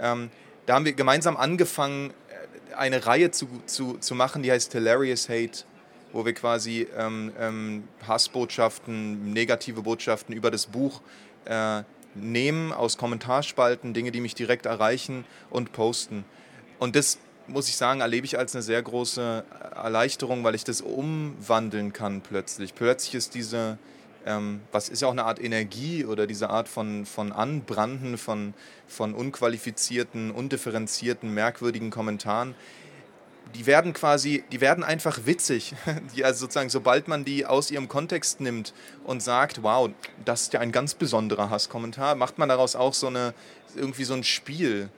Ähm, 0.00 0.30
da 0.66 0.74
haben 0.74 0.84
wir 0.84 0.94
gemeinsam 0.94 1.36
angefangen, 1.36 2.10
äh, 2.10 2.74
eine 2.74 3.06
Reihe 3.06 3.30
zu, 3.30 3.48
zu, 3.66 3.98
zu 3.98 4.14
machen, 4.14 4.42
die 4.42 4.50
heißt 4.50 4.72
Hilarious 4.72 5.28
Hate, 5.28 5.64
wo 6.12 6.24
wir 6.24 6.32
quasi 6.32 6.86
ähm, 6.96 7.32
ähm, 7.38 7.88
Hassbotschaften, 8.06 9.32
negative 9.32 9.82
Botschaften 9.82 10.34
über 10.34 10.50
das 10.50 10.66
Buch 10.66 11.00
äh, 11.44 11.82
nehmen 12.14 12.72
aus 12.72 12.96
Kommentarspalten, 12.96 13.94
Dinge, 13.94 14.12
die 14.12 14.20
mich 14.20 14.34
direkt 14.34 14.66
erreichen 14.66 15.24
und 15.50 15.72
posten. 15.72 16.24
Und 16.78 16.96
das 16.96 17.18
muss 17.46 17.68
ich 17.68 17.76
sagen, 17.76 18.00
erlebe 18.00 18.26
ich 18.26 18.38
als 18.38 18.54
eine 18.54 18.62
sehr 18.62 18.82
große 18.82 19.44
Erleichterung, 19.74 20.44
weil 20.44 20.54
ich 20.54 20.64
das 20.64 20.80
umwandeln 20.80 21.92
kann 21.92 22.20
plötzlich. 22.20 22.74
Plötzlich 22.74 23.14
ist 23.14 23.34
diese, 23.34 23.78
ähm, 24.26 24.60
was 24.72 24.88
ist 24.88 25.02
ja 25.02 25.08
auch 25.08 25.12
eine 25.12 25.24
Art 25.24 25.42
Energie 25.42 26.04
oder 26.04 26.26
diese 26.26 26.50
Art 26.50 26.68
von, 26.68 27.06
von 27.06 27.32
Anbranden 27.32 28.18
von, 28.18 28.54
von 28.86 29.14
unqualifizierten, 29.14 30.30
undifferenzierten, 30.30 31.32
merkwürdigen 31.32 31.90
Kommentaren, 31.90 32.54
die 33.54 33.66
werden 33.66 33.92
quasi, 33.92 34.42
die 34.50 34.60
werden 34.60 34.82
einfach 34.82 35.26
witzig. 35.26 35.74
Die, 36.16 36.24
also 36.24 36.40
sozusagen, 36.40 36.70
sobald 36.70 37.08
man 37.08 37.24
die 37.24 37.46
aus 37.46 37.70
ihrem 37.70 37.88
Kontext 37.88 38.40
nimmt 38.40 38.72
und 39.04 39.22
sagt, 39.22 39.62
wow, 39.62 39.90
das 40.24 40.42
ist 40.42 40.52
ja 40.54 40.60
ein 40.60 40.72
ganz 40.72 40.94
besonderer 40.94 41.50
Hasskommentar, 41.50 42.14
macht 42.14 42.38
man 42.38 42.48
daraus 42.48 42.74
auch 42.74 42.94
so 42.94 43.06
eine, 43.06 43.34
irgendwie 43.76 44.04
so 44.04 44.14
ein 44.14 44.24
Spiel. 44.24 44.88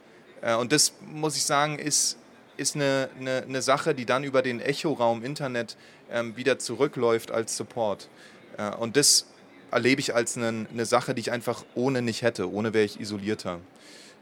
Äh, 0.41 0.55
und 0.55 0.73
das, 0.73 0.93
muss 1.13 1.37
ich 1.37 1.45
sagen, 1.45 1.79
ist 1.79 2.17
ist 2.57 2.75
eine, 2.75 3.09
eine, 3.19 3.43
eine 3.43 3.63
Sache, 3.63 3.95
die 3.95 4.07
dann 4.07 4.25
über 4.25 4.43
den 4.43 4.61
Echoraum 4.61 5.23
Internet 5.23 5.77
ähm, 6.11 6.37
wieder 6.37 6.59
zurückläuft 6.59 7.31
als 7.31 7.57
Support. 7.57 8.09
Äh, 8.57 8.71
und 8.77 8.97
das 8.97 9.27
erlebe 9.71 10.01
ich 10.01 10.15
als 10.15 10.37
eine, 10.37 10.67
eine 10.71 10.87
Sache, 10.87 11.15
die 11.15 11.21
ich 11.21 11.33
einfach 11.33 11.65
ohne 11.75 12.03
nicht 12.03 12.23
hätte. 12.23 12.51
Ohne 12.51 12.73
wäre 12.75 12.85
ich 12.85 13.01
isolierter. 13.01 13.61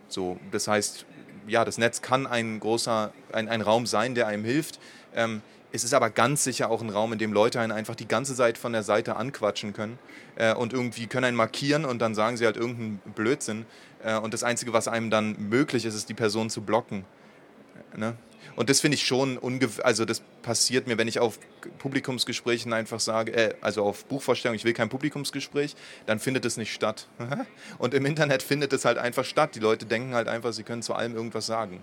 So, 0.08 0.38
das 0.50 0.68
heißt, 0.68 1.06
ja, 1.46 1.64
das 1.64 1.78
Netz 1.78 2.02
kann 2.02 2.26
ein 2.26 2.60
großer, 2.60 3.12
ein, 3.32 3.48
ein 3.48 3.60
Raum 3.60 3.86
sein, 3.86 4.14
der 4.14 4.26
einem 4.26 4.44
hilft. 4.44 4.78
Ähm, 5.14 5.42
es 5.72 5.82
ist 5.82 5.92
aber 5.92 6.08
ganz 6.08 6.44
sicher 6.44 6.70
auch 6.70 6.82
ein 6.82 6.90
Raum, 6.90 7.12
in 7.12 7.18
dem 7.18 7.32
Leute 7.32 7.58
einen 7.58 7.72
einfach 7.72 7.96
die 7.96 8.06
ganze 8.06 8.36
Zeit 8.36 8.58
von 8.58 8.72
der 8.72 8.84
Seite 8.84 9.16
anquatschen 9.16 9.72
können 9.72 9.98
äh, 10.36 10.54
und 10.54 10.72
irgendwie 10.72 11.08
können 11.08 11.24
einen 11.24 11.36
markieren 11.36 11.84
und 11.84 11.98
dann 11.98 12.14
sagen 12.14 12.36
sie 12.36 12.46
halt 12.46 12.56
irgendeinen 12.56 13.00
Blödsinn. 13.14 13.66
Äh, 14.04 14.16
und 14.18 14.32
das 14.32 14.44
Einzige, 14.44 14.72
was 14.72 14.86
einem 14.86 15.10
dann 15.10 15.36
möglich 15.48 15.84
ist, 15.84 15.94
ist 15.94 16.08
die 16.08 16.14
Person 16.14 16.48
zu 16.48 16.62
blocken. 16.62 17.04
Ne? 17.96 18.16
Und 18.56 18.70
das 18.70 18.80
finde 18.80 18.96
ich 18.96 19.06
schon, 19.06 19.38
also 19.82 20.04
das 20.04 20.22
passiert 20.42 20.86
mir, 20.86 20.98
wenn 20.98 21.08
ich 21.08 21.18
auf 21.18 21.38
Publikumsgesprächen 21.78 22.72
einfach 22.72 23.00
sage, 23.00 23.32
äh, 23.32 23.54
also 23.60 23.84
auf 23.84 24.04
Buchvorstellungen, 24.04 24.56
ich 24.56 24.64
will 24.64 24.74
kein 24.74 24.88
Publikumsgespräch, 24.88 25.74
dann 26.06 26.18
findet 26.20 26.44
es 26.44 26.56
nicht 26.56 26.72
statt. 26.72 27.08
Und 27.78 27.94
im 27.94 28.06
Internet 28.06 28.42
findet 28.42 28.72
es 28.72 28.84
halt 28.84 28.98
einfach 28.98 29.24
statt. 29.24 29.54
Die 29.54 29.60
Leute 29.60 29.86
denken 29.86 30.14
halt 30.14 30.28
einfach, 30.28 30.52
sie 30.52 30.62
können 30.62 30.82
zu 30.82 30.94
allem 30.94 31.14
irgendwas 31.14 31.46
sagen, 31.46 31.82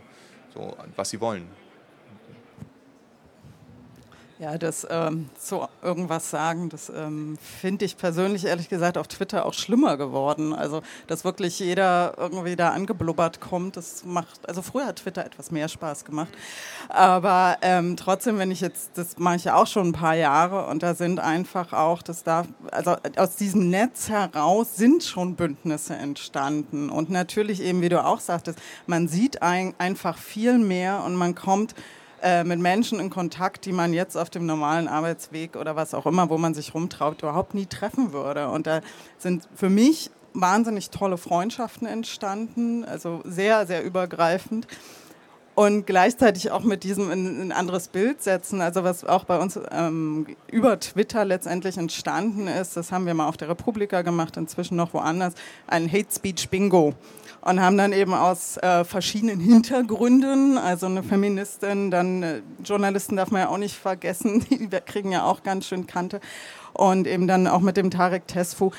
so, 0.53 0.77
was 0.95 1.09
sie 1.09 1.19
wollen. 1.19 1.47
Ja, 4.41 4.57
das 4.57 4.87
ähm, 4.89 5.29
so 5.39 5.67
irgendwas 5.83 6.31
sagen, 6.31 6.69
das 6.69 6.89
ähm, 6.89 7.37
finde 7.61 7.85
ich 7.85 7.95
persönlich 7.95 8.45
ehrlich 8.45 8.69
gesagt 8.69 8.97
auf 8.97 9.07
Twitter 9.07 9.45
auch 9.45 9.53
schlimmer 9.53 9.97
geworden. 9.97 10.51
Also, 10.51 10.81
dass 11.05 11.23
wirklich 11.23 11.59
jeder 11.59 12.15
irgendwie 12.17 12.55
da 12.55 12.71
angeblubbert 12.71 13.39
kommt, 13.39 13.77
das 13.77 14.03
macht, 14.03 14.49
also 14.49 14.63
früher 14.63 14.87
hat 14.87 14.95
Twitter 14.95 15.23
etwas 15.23 15.51
mehr 15.51 15.67
Spaß 15.67 16.05
gemacht. 16.05 16.29
Aber 16.89 17.59
ähm, 17.61 17.95
trotzdem, 17.95 18.39
wenn 18.39 18.49
ich 18.49 18.61
jetzt, 18.61 18.97
das 18.97 19.19
mache 19.19 19.35
ich 19.35 19.43
ja 19.43 19.53
auch 19.57 19.67
schon 19.67 19.89
ein 19.89 19.93
paar 19.93 20.15
Jahre 20.15 20.65
und 20.65 20.81
da 20.81 20.95
sind 20.95 21.19
einfach 21.19 21.71
auch, 21.71 22.01
das 22.01 22.23
darf, 22.23 22.47
also 22.71 22.95
aus 23.17 23.35
diesem 23.35 23.69
Netz 23.69 24.09
heraus 24.09 24.75
sind 24.75 25.03
schon 25.03 25.35
Bündnisse 25.35 25.93
entstanden. 25.93 26.89
Und 26.89 27.11
natürlich 27.11 27.61
eben, 27.61 27.83
wie 27.83 27.89
du 27.89 28.03
auch 28.03 28.19
sagtest, 28.19 28.57
man 28.87 29.07
sieht 29.07 29.43
ein, 29.43 29.75
einfach 29.77 30.17
viel 30.17 30.57
mehr 30.57 31.03
und 31.03 31.13
man 31.13 31.35
kommt 31.35 31.75
äh, 32.21 32.43
mit 32.43 32.59
Menschen 32.59 32.99
in 32.99 33.09
Kontakt, 33.09 33.65
die 33.65 33.71
man 33.71 33.93
jetzt 33.93 34.15
auf 34.15 34.29
dem 34.29 34.45
normalen 34.45 34.87
Arbeitsweg 34.87 35.55
oder 35.55 35.75
was 35.75 35.93
auch 35.93 36.05
immer, 36.05 36.29
wo 36.29 36.37
man 36.37 36.53
sich 36.53 36.73
rumtraut, 36.73 37.21
überhaupt 37.21 37.53
nie 37.53 37.65
treffen 37.65 38.13
würde. 38.13 38.49
Und 38.49 38.67
da 38.67 38.81
sind 39.17 39.47
für 39.55 39.69
mich 39.69 40.11
wahnsinnig 40.33 40.89
tolle 40.89 41.17
Freundschaften 41.17 41.87
entstanden, 41.87 42.85
also 42.85 43.21
sehr, 43.25 43.65
sehr 43.67 43.83
übergreifend. 43.83 44.67
Und 45.53 45.85
gleichzeitig 45.85 46.49
auch 46.51 46.63
mit 46.63 46.83
diesem 46.83 47.11
in 47.11 47.41
ein 47.41 47.51
anderes 47.51 47.89
Bild 47.89 48.23
setzen, 48.23 48.61
also 48.61 48.85
was 48.85 49.03
auch 49.03 49.25
bei 49.25 49.37
uns 49.37 49.59
ähm, 49.69 50.25
über 50.49 50.79
Twitter 50.79 51.25
letztendlich 51.25 51.77
entstanden 51.77 52.47
ist, 52.47 52.77
das 52.77 52.91
haben 52.93 53.05
wir 53.05 53.13
mal 53.13 53.27
auf 53.27 53.35
der 53.35 53.49
Republika 53.49 54.01
gemacht, 54.01 54.37
inzwischen 54.37 54.77
noch 54.77 54.93
woanders, 54.93 55.33
ein 55.67 55.91
Hate 55.91 56.07
Speech 56.09 56.49
Bingo 56.49 56.93
und 57.41 57.59
haben 57.59 57.77
dann 57.77 57.91
eben 57.91 58.13
aus 58.13 58.57
äh, 58.57 58.83
verschiedenen 58.83 59.39
Hintergründen, 59.41 60.57
also 60.57 60.85
eine 60.85 61.03
Feministin, 61.03 61.91
dann 61.91 62.23
äh, 62.23 62.41
Journalisten 62.63 63.15
darf 63.15 63.31
man 63.31 63.41
ja 63.41 63.49
auch 63.49 63.57
nicht 63.57 63.75
vergessen, 63.75 64.45
die 64.49 64.69
kriegen 64.85 65.11
ja 65.11 65.25
auch 65.25 65.43
ganz 65.43 65.67
schön 65.67 65.87
Kante 65.87 66.19
und 66.73 67.07
eben 67.07 67.27
dann 67.27 67.47
auch 67.47 67.61
mit 67.61 67.77
dem 67.77 67.91
Tarek 67.91 68.27
Tesfu. 68.27 68.71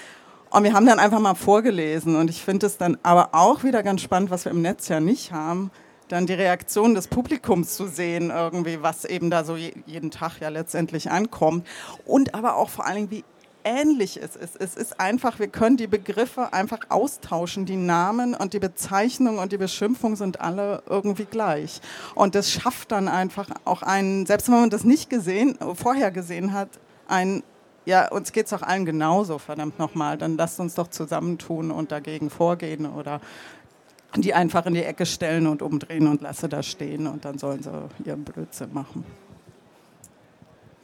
Und 0.50 0.64
wir 0.64 0.75
haben 0.75 0.87
dann 0.87 0.99
einfach 0.99 1.19
mal 1.19 1.35
vorgelesen 1.35 2.16
und 2.16 2.28
ich 2.28 2.42
finde 2.42 2.66
es 2.66 2.76
dann 2.76 2.99
aber 3.02 3.31
auch 3.33 3.64
wieder 3.64 3.83
ganz 3.83 4.02
spannend, 4.02 4.31
was 4.31 4.45
wir 4.45 4.52
im 4.52 4.61
Netz 4.61 4.88
ja 4.88 5.00
nicht 5.00 5.33
haben, 5.33 5.71
dann 6.09 6.26
die 6.26 6.35
Reaktion 6.35 6.95
des 6.95 7.09
Publikums 7.09 7.75
zu 7.75 7.87
sehen, 7.87 8.31
irgendwie, 8.31 8.83
was 8.83 9.07
eben 9.07 9.31
da 9.31 9.45
so 9.45 9.57
jeden 9.57 10.11
Tag 10.11 10.40
ja 10.40 10.50
letztendlich 10.50 11.11
ankommt. 11.11 11.66
Und 12.04 12.35
aber 12.35 12.57
auch 12.57 12.69
vor 12.69 12.85
allen 12.85 12.97
Dingen, 12.97 13.11
wie 13.11 13.25
ähnlich 13.64 14.21
es 14.23 14.37
ist. 14.37 14.57
Es 14.61 14.76
ist 14.76 15.00
einfach, 15.00 15.38
wir 15.38 15.49
können 15.49 15.76
die 15.76 15.87
Begriffe 15.87 16.52
einfach 16.52 16.81
austauschen. 16.88 17.66
Die 17.66 17.76
Namen 17.76 18.35
und 18.35 18.52
die 18.52 18.59
Bezeichnung 18.59 19.38
und 19.38 19.52
die 19.52 19.59
Beschimpfung 19.59 20.16
sind 20.16 20.40
alle 20.40 20.83
irgendwie 20.88 21.25
gleich. 21.25 21.81
Und 22.14 22.35
das 22.35 22.50
schafft 22.50 22.92
dann 22.92 23.09
einfach 23.09 23.49
auch 23.64 23.83
einen, 23.83 24.26
selbst 24.26 24.49
wenn 24.49 24.61
man 24.61 24.71
das 24.71 24.85
nicht 24.85 25.11
gesehen, 25.11 25.59
vorher 25.75 26.11
gesehen 26.11 26.52
hat, 26.52 26.69
ein 27.09 27.42
ja, 27.85 28.09
uns 28.12 28.31
geht 28.31 28.47
es 28.47 28.52
auch 28.52 28.62
allen 28.62 28.85
genauso, 28.85 29.38
verdammt 29.38 29.78
nochmal. 29.78 30.16
Dann 30.16 30.37
lasst 30.37 30.61
uns 30.61 30.75
doch 30.75 30.88
zusammentun 30.88 31.71
und 31.71 31.90
dagegen 31.90 32.31
vorgehen 32.31 32.87
oder 32.87 33.21
die 34.16 34.35
einfach 34.35 34.66
in 34.66 34.75
die 34.75 34.85
Ecke 34.85 35.07
stellen 35.07 35.47
und 35.47 35.62
umdrehen 35.62 36.07
und 36.07 36.21
lasse 36.21 36.49
da 36.49 36.62
stehen 36.62 37.07
und 37.07 37.25
dann 37.25 37.38
sollen 37.38 37.62
sie 37.62 37.71
ihren 38.04 38.25
Blödsinn 38.25 38.73
machen. 38.73 39.04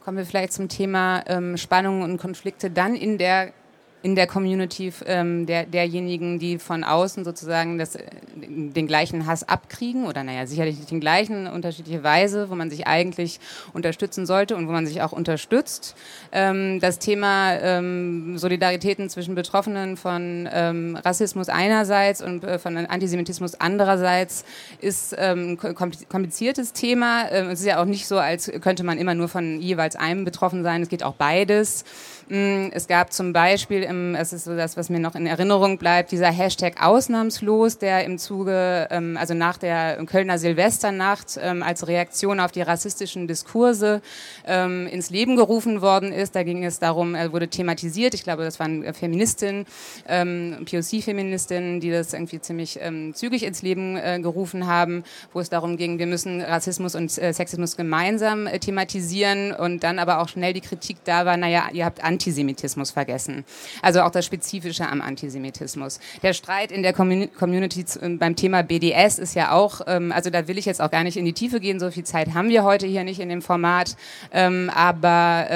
Kommen 0.09 0.17
wir 0.17 0.25
vielleicht 0.25 0.53
zum 0.53 0.69
Thema 0.69 1.23
ähm, 1.27 1.55
Spannungen 1.55 2.01
und 2.01 2.17
Konflikte 2.17 2.71
dann 2.71 2.95
in 2.95 3.19
der 3.19 3.53
in 4.01 4.15
der 4.15 4.27
Community 4.27 4.93
ähm, 5.05 5.45
der, 5.45 5.65
derjenigen, 5.65 6.39
die 6.39 6.57
von 6.57 6.83
außen 6.83 7.25
sozusagen 7.25 7.77
das, 7.77 7.95
äh, 7.95 8.03
den 8.35 8.87
gleichen 8.87 9.25
Hass 9.25 9.47
abkriegen 9.47 10.05
oder 10.05 10.23
naja, 10.23 10.45
sicherlich 10.47 10.77
nicht 10.77 10.89
den 10.89 11.01
gleichen, 11.01 11.47
unterschiedliche 11.47 12.03
Weise, 12.03 12.49
wo 12.49 12.55
man 12.55 12.69
sich 12.69 12.87
eigentlich 12.87 13.39
unterstützen 13.73 14.25
sollte 14.25 14.55
und 14.55 14.67
wo 14.67 14.71
man 14.71 14.87
sich 14.87 15.01
auch 15.01 15.11
unterstützt. 15.11 15.95
Ähm, 16.31 16.79
das 16.79 16.99
Thema 16.99 17.53
ähm, 17.55 18.37
Solidaritäten 18.37 19.09
zwischen 19.09 19.35
Betroffenen 19.35 19.97
von 19.97 20.47
ähm, 20.51 20.97
Rassismus 21.03 21.49
einerseits 21.49 22.21
und 22.21 22.45
äh, 22.45 22.57
von 22.57 22.77
Antisemitismus 22.77 23.55
andererseits 23.55 24.45
ist 24.79 25.13
ähm, 25.17 25.57
kompliziertes 25.57 26.71
Thema. 26.71 27.29
Ähm, 27.31 27.49
es 27.49 27.59
ist 27.59 27.65
ja 27.65 27.81
auch 27.81 27.85
nicht 27.85 28.07
so, 28.07 28.17
als 28.17 28.49
könnte 28.61 28.83
man 28.83 28.97
immer 28.97 29.13
nur 29.13 29.27
von 29.27 29.59
jeweils 29.59 29.97
einem 29.97 30.23
betroffen 30.23 30.63
sein. 30.63 30.81
Es 30.81 30.89
geht 30.89 31.03
auch 31.03 31.15
beides. 31.15 31.83
Es 32.29 32.87
gab 32.87 33.11
zum 33.11 33.33
Beispiel, 33.33 33.83
im, 33.83 34.13
es 34.15 34.33
ist 34.33 34.45
so 34.45 34.55
das, 34.55 34.77
was 34.77 34.89
mir 34.89 34.99
noch 34.99 35.15
in 35.15 35.25
Erinnerung 35.25 35.77
bleibt, 35.77 36.11
dieser 36.11 36.31
Hashtag 36.31 36.81
Ausnahmslos, 36.81 37.79
der 37.79 38.05
im 38.05 38.17
Zuge, 38.17 38.87
ähm, 38.91 39.17
also 39.17 39.33
nach 39.33 39.57
der 39.57 40.03
Kölner 40.05 40.37
Silvesternacht 40.37 41.39
ähm, 41.41 41.63
als 41.63 41.87
Reaktion 41.87 42.39
auf 42.39 42.51
die 42.51 42.61
rassistischen 42.61 43.27
Diskurse 43.27 44.01
ähm, 44.45 44.87
ins 44.87 45.09
Leben 45.09 45.35
gerufen 45.35 45.81
worden 45.81 46.13
ist. 46.13 46.35
Da 46.35 46.43
ging 46.43 46.63
es 46.63 46.79
darum, 46.79 47.15
er 47.15 47.33
wurde 47.33 47.47
thematisiert. 47.47 48.13
Ich 48.13 48.23
glaube, 48.23 48.43
das 48.43 48.59
waren 48.59 48.93
Feministinnen, 48.93 49.65
POC-Feministinnen, 50.05 51.79
die 51.79 51.91
das 51.91 52.13
irgendwie 52.13 52.39
ziemlich 52.39 52.79
zügig 53.13 53.43
ins 53.43 53.61
Leben 53.61 53.97
äh, 53.97 54.19
gerufen 54.21 54.67
haben, 54.67 55.03
wo 55.33 55.39
es 55.39 55.49
darum 55.49 55.77
ging, 55.77 55.99
wir 55.99 56.07
müssen 56.07 56.41
Rassismus 56.41 56.95
und 56.95 57.17
äh, 57.17 57.33
Sexismus 57.33 57.75
gemeinsam 57.75 58.47
äh, 58.47 58.59
thematisieren 58.59 59.53
und 59.53 59.83
dann 59.83 59.99
aber 59.99 60.19
auch 60.19 60.29
schnell 60.29 60.53
die 60.53 60.61
Kritik 60.61 60.97
da 61.03 61.25
war, 61.25 61.37
naja, 61.37 61.69
ihr 61.73 61.85
habt 61.85 62.03
Antisemitismus 62.19 62.91
vergessen. 62.91 63.45
Also 63.81 64.01
auch 64.01 64.11
das 64.11 64.25
Spezifische 64.25 64.85
am 64.87 65.01
Antisemitismus. 65.01 66.01
Der 66.21 66.33
Streit 66.33 66.69
in 66.69 66.83
der 66.83 66.91
Community 66.91 67.85
ähm, 68.01 68.19
beim 68.19 68.35
Thema 68.35 68.61
BDS 68.61 69.19
ist 69.19 69.35
ja 69.35 69.51
auch, 69.51 69.81
ähm, 69.87 70.11
also 70.11 70.29
da 70.29 70.49
will 70.49 70.57
ich 70.57 70.65
jetzt 70.65 70.81
auch 70.81 70.91
gar 70.91 71.03
nicht 71.03 71.15
in 71.15 71.23
die 71.23 71.33
Tiefe 71.33 71.61
gehen, 71.61 71.79
so 71.79 71.89
viel 71.91 72.03
Zeit 72.03 72.33
haben 72.33 72.49
wir 72.49 72.65
heute 72.65 72.87
hier 72.87 73.05
nicht 73.05 73.21
in 73.21 73.29
dem 73.29 73.41
Format, 73.41 73.95
ähm, 74.33 74.69
aber 74.73 75.47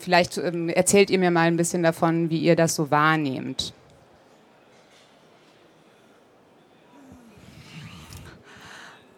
vielleicht 0.00 0.38
erzählt 0.38 1.10
ihr 1.10 1.18
mir 1.18 1.30
mal 1.30 1.46
ein 1.46 1.56
bisschen 1.56 1.82
davon, 1.82 2.30
wie 2.30 2.38
ihr 2.38 2.56
das 2.56 2.74
so 2.74 2.90
wahrnehmt. 2.90 3.72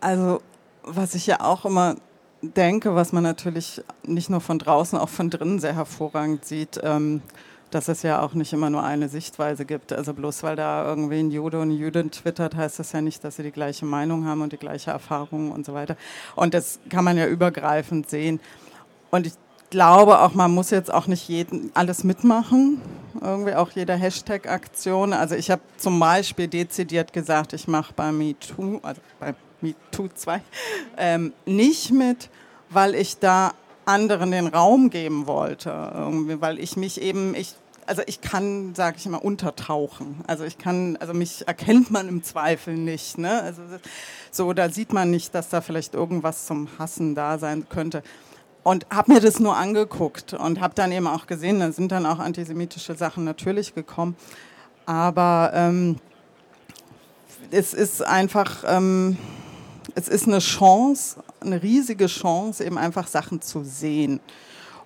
Also 0.00 0.42
was 0.82 1.14
ich 1.14 1.26
ja 1.26 1.40
auch 1.40 1.64
immer 1.64 1.96
denke, 2.42 2.94
was 2.94 3.12
man 3.12 3.22
natürlich 3.22 3.82
nicht 4.04 4.30
nur 4.30 4.40
von 4.40 4.58
draußen, 4.58 4.98
auch 4.98 5.08
von 5.08 5.30
drinnen 5.30 5.58
sehr 5.58 5.74
hervorragend 5.74 6.44
sieht, 6.44 6.80
ähm, 6.82 7.22
dass 7.70 7.88
es 7.88 8.02
ja 8.02 8.20
auch 8.20 8.34
nicht 8.34 8.52
immer 8.52 8.70
nur 8.70 8.82
eine 8.82 9.08
Sichtweise 9.08 9.64
gibt. 9.64 9.92
Also 9.92 10.12
bloß 10.12 10.42
weil 10.42 10.56
da 10.56 10.84
irgendwie 10.86 11.20
ein 11.20 11.30
Jude 11.30 11.58
und 11.58 11.70
eine 11.70 11.74
Jüdin 11.74 12.10
twittert, 12.10 12.56
heißt 12.56 12.78
das 12.78 12.92
ja 12.92 13.00
nicht, 13.00 13.22
dass 13.22 13.36
sie 13.36 13.42
die 13.42 13.52
gleiche 13.52 13.86
Meinung 13.86 14.26
haben 14.26 14.42
und 14.42 14.52
die 14.52 14.58
gleiche 14.58 14.90
Erfahrung 14.90 15.52
und 15.52 15.64
so 15.64 15.74
weiter. 15.74 15.96
Und 16.34 16.54
das 16.54 16.80
kann 16.88 17.04
man 17.04 17.16
ja 17.16 17.26
übergreifend 17.26 18.10
sehen. 18.10 18.40
Und 19.10 19.26
ich 19.26 19.34
glaube 19.70 20.20
auch, 20.20 20.34
man 20.34 20.52
muss 20.52 20.70
jetzt 20.70 20.92
auch 20.92 21.06
nicht 21.06 21.28
jeden, 21.28 21.70
alles 21.74 22.02
mitmachen, 22.02 22.80
irgendwie 23.20 23.54
auch 23.54 23.70
jede 23.70 23.94
Hashtag-Aktion. 23.94 25.12
Also 25.12 25.36
ich 25.36 25.50
habe 25.50 25.62
zum 25.76 26.00
Beispiel 26.00 26.48
dezidiert 26.48 27.12
gesagt, 27.12 27.52
ich 27.52 27.68
mache 27.68 27.92
bei 27.94 28.10
MeToo, 28.10 28.80
also 28.82 29.00
bei 29.20 29.34
MeToo 29.62 30.08
2, 30.14 30.40
ähm, 30.96 31.32
nicht 31.46 31.90
mit, 31.92 32.30
weil 32.70 32.94
ich 32.94 33.18
da 33.18 33.52
anderen 33.84 34.30
den 34.30 34.46
Raum 34.46 34.90
geben 34.90 35.26
wollte, 35.26 35.70
weil 36.40 36.58
ich 36.58 36.76
mich 36.76 37.00
eben, 37.00 37.34
ich, 37.34 37.54
also 37.86 38.02
ich 38.06 38.20
kann, 38.20 38.74
sage 38.74 38.96
ich 38.98 39.06
immer, 39.06 39.24
untertauchen. 39.24 40.20
Also 40.26 40.44
ich 40.44 40.58
kann, 40.58 40.96
also 40.98 41.12
mich 41.12 41.46
erkennt 41.48 41.90
man 41.90 42.08
im 42.08 42.22
Zweifel 42.22 42.74
nicht. 42.74 43.18
Ne? 43.18 43.42
Also 43.42 43.62
so, 44.30 44.52
da 44.52 44.68
sieht 44.68 44.92
man 44.92 45.10
nicht, 45.10 45.34
dass 45.34 45.48
da 45.48 45.60
vielleicht 45.60 45.94
irgendwas 45.94 46.46
zum 46.46 46.68
Hassen 46.78 47.14
da 47.14 47.38
sein 47.38 47.66
könnte. 47.68 48.02
Und 48.62 48.86
habe 48.90 49.14
mir 49.14 49.20
das 49.20 49.40
nur 49.40 49.56
angeguckt 49.56 50.34
und 50.34 50.60
habe 50.60 50.74
dann 50.74 50.92
eben 50.92 51.06
auch 51.06 51.26
gesehen, 51.26 51.60
da 51.60 51.72
sind 51.72 51.90
dann 51.92 52.06
auch 52.06 52.18
antisemitische 52.18 52.94
Sachen 52.94 53.24
natürlich 53.24 53.74
gekommen. 53.74 54.16
Aber 54.84 55.50
ähm, 55.54 55.96
es 57.50 57.74
ist 57.74 58.02
einfach, 58.02 58.64
ähm, 58.66 59.16
es 59.94 60.08
ist 60.08 60.26
eine 60.26 60.38
Chance, 60.38 61.22
eine 61.40 61.62
riesige 61.62 62.06
Chance, 62.06 62.64
eben 62.64 62.78
einfach 62.78 63.06
Sachen 63.06 63.40
zu 63.40 63.62
sehen 63.64 64.20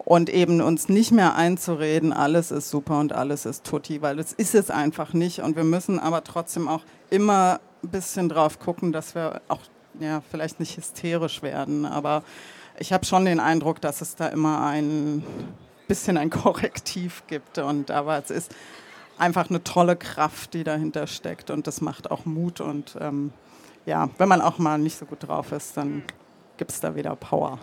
und 0.04 0.28
eben 0.28 0.60
uns 0.60 0.88
nicht 0.88 1.12
mehr 1.12 1.34
einzureden, 1.34 2.12
alles 2.12 2.50
ist 2.50 2.70
super 2.70 2.98
und 2.98 3.12
alles 3.12 3.46
ist 3.46 3.64
tutti, 3.64 4.02
weil 4.02 4.16
das 4.16 4.32
ist 4.32 4.54
es 4.54 4.70
einfach 4.70 5.14
nicht. 5.14 5.40
Und 5.40 5.56
wir 5.56 5.64
müssen 5.64 5.98
aber 5.98 6.22
trotzdem 6.24 6.68
auch 6.68 6.82
immer 7.10 7.60
ein 7.82 7.88
bisschen 7.88 8.28
drauf 8.28 8.58
gucken, 8.58 8.92
dass 8.92 9.14
wir 9.14 9.40
auch 9.48 9.60
ja, 10.00 10.22
vielleicht 10.30 10.60
nicht 10.60 10.76
hysterisch 10.76 11.42
werden. 11.42 11.86
Aber 11.86 12.22
ich 12.78 12.92
habe 12.92 13.06
schon 13.06 13.24
den 13.24 13.40
Eindruck, 13.40 13.80
dass 13.80 14.02
es 14.02 14.14
da 14.14 14.26
immer 14.28 14.66
ein 14.66 15.24
bisschen 15.88 16.18
ein 16.18 16.30
Korrektiv 16.30 17.22
gibt. 17.26 17.58
Und 17.58 17.90
aber 17.90 18.18
es 18.18 18.30
ist 18.30 18.54
einfach 19.16 19.48
eine 19.48 19.64
tolle 19.64 19.96
Kraft, 19.96 20.52
die 20.52 20.64
dahinter 20.64 21.06
steckt. 21.06 21.50
Und 21.50 21.66
das 21.66 21.80
macht 21.80 22.10
auch 22.10 22.26
Mut. 22.26 22.60
Und 22.60 22.96
ähm, 23.00 23.32
ja, 23.86 24.08
wenn 24.18 24.28
man 24.28 24.40
auch 24.40 24.58
mal 24.58 24.78
nicht 24.78 24.98
so 24.98 25.06
gut 25.06 25.26
drauf 25.26 25.52
ist, 25.52 25.76
dann 25.76 26.02
gibt 26.56 26.70
es 26.70 26.80
da 26.80 26.94
wieder 26.94 27.16
Power. 27.16 27.58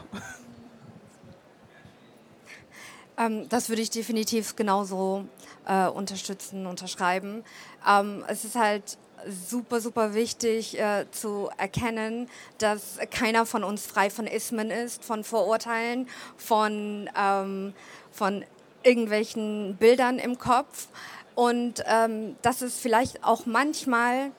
Ähm, 3.18 3.48
das 3.50 3.70
würde 3.70 3.82
ich 3.82 3.90
definitiv 3.90 4.56
genauso 4.56 5.26
äh, 5.68 5.88
unterstützen, 5.88 6.66
unterschreiben. 6.66 7.44
Ähm, 7.88 8.24
es 8.28 8.46
ist 8.46 8.56
halt 8.56 8.98
super, 9.28 9.82
super 9.82 10.14
wichtig 10.14 10.80
äh, 10.80 11.06
zu 11.12 11.50
erkennen, 11.58 12.30
dass 12.58 12.98
keiner 13.12 13.46
von 13.46 13.64
uns 13.64 13.86
frei 13.86 14.10
von 14.10 14.28
Ismen 14.28 14.72
ist, 14.72 15.04
von 15.04 15.24
Vorurteilen, 15.24 16.08
von, 16.38 17.10
ähm, 17.16 17.74
von 18.12 18.44
irgendwelchen 18.84 19.76
Bildern 19.78 20.18
im 20.18 20.38
Kopf. 20.38 20.88
Und 21.36 21.84
ähm, 21.86 22.36
dass 22.42 22.62
es 22.62 22.80
vielleicht 22.80 23.24
auch 23.24 23.46
manchmal 23.46 24.32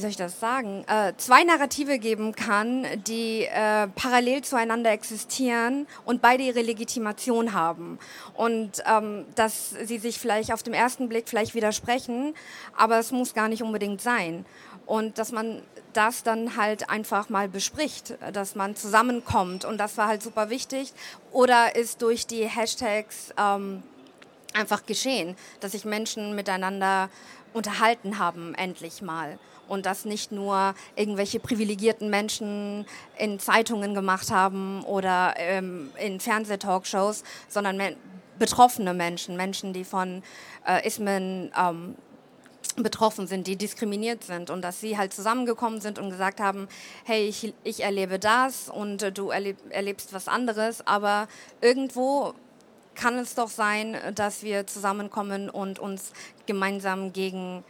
wie 0.00 0.02
soll 0.02 0.10
ich 0.12 0.16
das 0.16 0.40
sagen, 0.40 0.82
äh, 0.88 1.12
zwei 1.18 1.44
Narrative 1.44 1.98
geben 1.98 2.34
kann, 2.34 2.86
die 3.06 3.44
äh, 3.44 3.86
parallel 3.88 4.40
zueinander 4.40 4.90
existieren 4.92 5.86
und 6.06 6.22
beide 6.22 6.42
ihre 6.42 6.62
Legitimation 6.62 7.52
haben. 7.52 7.98
Und 8.32 8.82
ähm, 8.86 9.26
dass 9.34 9.74
sie 9.84 9.98
sich 9.98 10.18
vielleicht 10.18 10.54
auf 10.54 10.62
den 10.62 10.72
ersten 10.72 11.10
Blick 11.10 11.28
vielleicht 11.28 11.54
widersprechen, 11.54 12.32
aber 12.74 12.98
es 12.98 13.12
muss 13.12 13.34
gar 13.34 13.48
nicht 13.48 13.62
unbedingt 13.62 14.00
sein. 14.00 14.46
Und 14.86 15.18
dass 15.18 15.32
man 15.32 15.60
das 15.92 16.22
dann 16.22 16.56
halt 16.56 16.88
einfach 16.88 17.28
mal 17.28 17.50
bespricht, 17.50 18.16
dass 18.32 18.54
man 18.54 18.76
zusammenkommt. 18.76 19.66
Und 19.66 19.76
das 19.76 19.98
war 19.98 20.06
halt 20.06 20.22
super 20.22 20.48
wichtig. 20.48 20.94
Oder 21.30 21.76
ist 21.76 22.00
durch 22.00 22.26
die 22.26 22.46
Hashtags 22.46 23.34
ähm, 23.38 23.82
einfach 24.54 24.86
geschehen, 24.86 25.36
dass 25.60 25.72
sich 25.72 25.84
Menschen 25.84 26.34
miteinander 26.34 27.10
unterhalten 27.52 28.18
haben, 28.18 28.54
endlich 28.54 29.02
mal 29.02 29.38
und 29.70 29.86
das 29.86 30.04
nicht 30.04 30.32
nur 30.32 30.74
irgendwelche 30.96 31.40
privilegierten 31.40 32.10
Menschen 32.10 32.84
in 33.16 33.38
Zeitungen 33.38 33.94
gemacht 33.94 34.30
haben 34.30 34.82
oder 34.84 35.34
ähm, 35.36 35.90
in 35.98 36.20
Fernsehtalkshows, 36.20 37.22
sondern 37.48 37.76
me 37.76 37.96
betroffene 38.38 38.94
Menschen, 38.94 39.36
Menschen, 39.36 39.74
die 39.74 39.84
von 39.84 40.22
äh, 40.66 40.86
Ismen 40.86 41.52
ähm, 41.54 41.94
betroffen 42.76 43.26
sind, 43.26 43.46
die 43.46 43.56
diskriminiert 43.56 44.24
sind 44.24 44.48
und 44.48 44.62
dass 44.62 44.80
sie 44.80 44.96
halt 44.96 45.12
zusammengekommen 45.12 45.82
sind 45.82 45.98
und 45.98 46.08
gesagt 46.08 46.40
haben, 46.40 46.66
hey, 47.04 47.28
ich, 47.28 47.52
ich 47.64 47.82
erlebe 47.82 48.18
das 48.18 48.70
und 48.70 49.02
äh, 49.02 49.12
du 49.12 49.28
erleb, 49.28 49.58
erlebst 49.68 50.14
was 50.14 50.26
anderes, 50.26 50.86
aber 50.86 51.28
irgendwo 51.60 52.32
kann 52.94 53.18
es 53.18 53.34
doch 53.34 53.48
sein, 53.48 53.96
dass 54.14 54.42
wir 54.42 54.66
zusammenkommen 54.66 55.50
und 55.50 55.78
uns 55.78 56.12
gemeinsam 56.46 57.12
gegen 57.12 57.62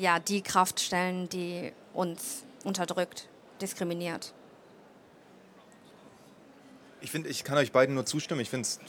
ja, 0.00 0.18
die 0.18 0.40
Kraft 0.40 0.80
stellen, 0.80 1.28
die 1.28 1.72
uns 1.92 2.44
unterdrückt, 2.64 3.28
diskriminiert. 3.60 4.32
Ich 7.02 7.10
finde, 7.10 7.28
ich 7.28 7.44
kann 7.44 7.58
euch 7.58 7.70
beiden 7.70 7.94
nur 7.94 8.06
zustimmen. 8.06 8.40
Ich 8.40 8.48
finde 8.48 8.66
es 8.66 8.80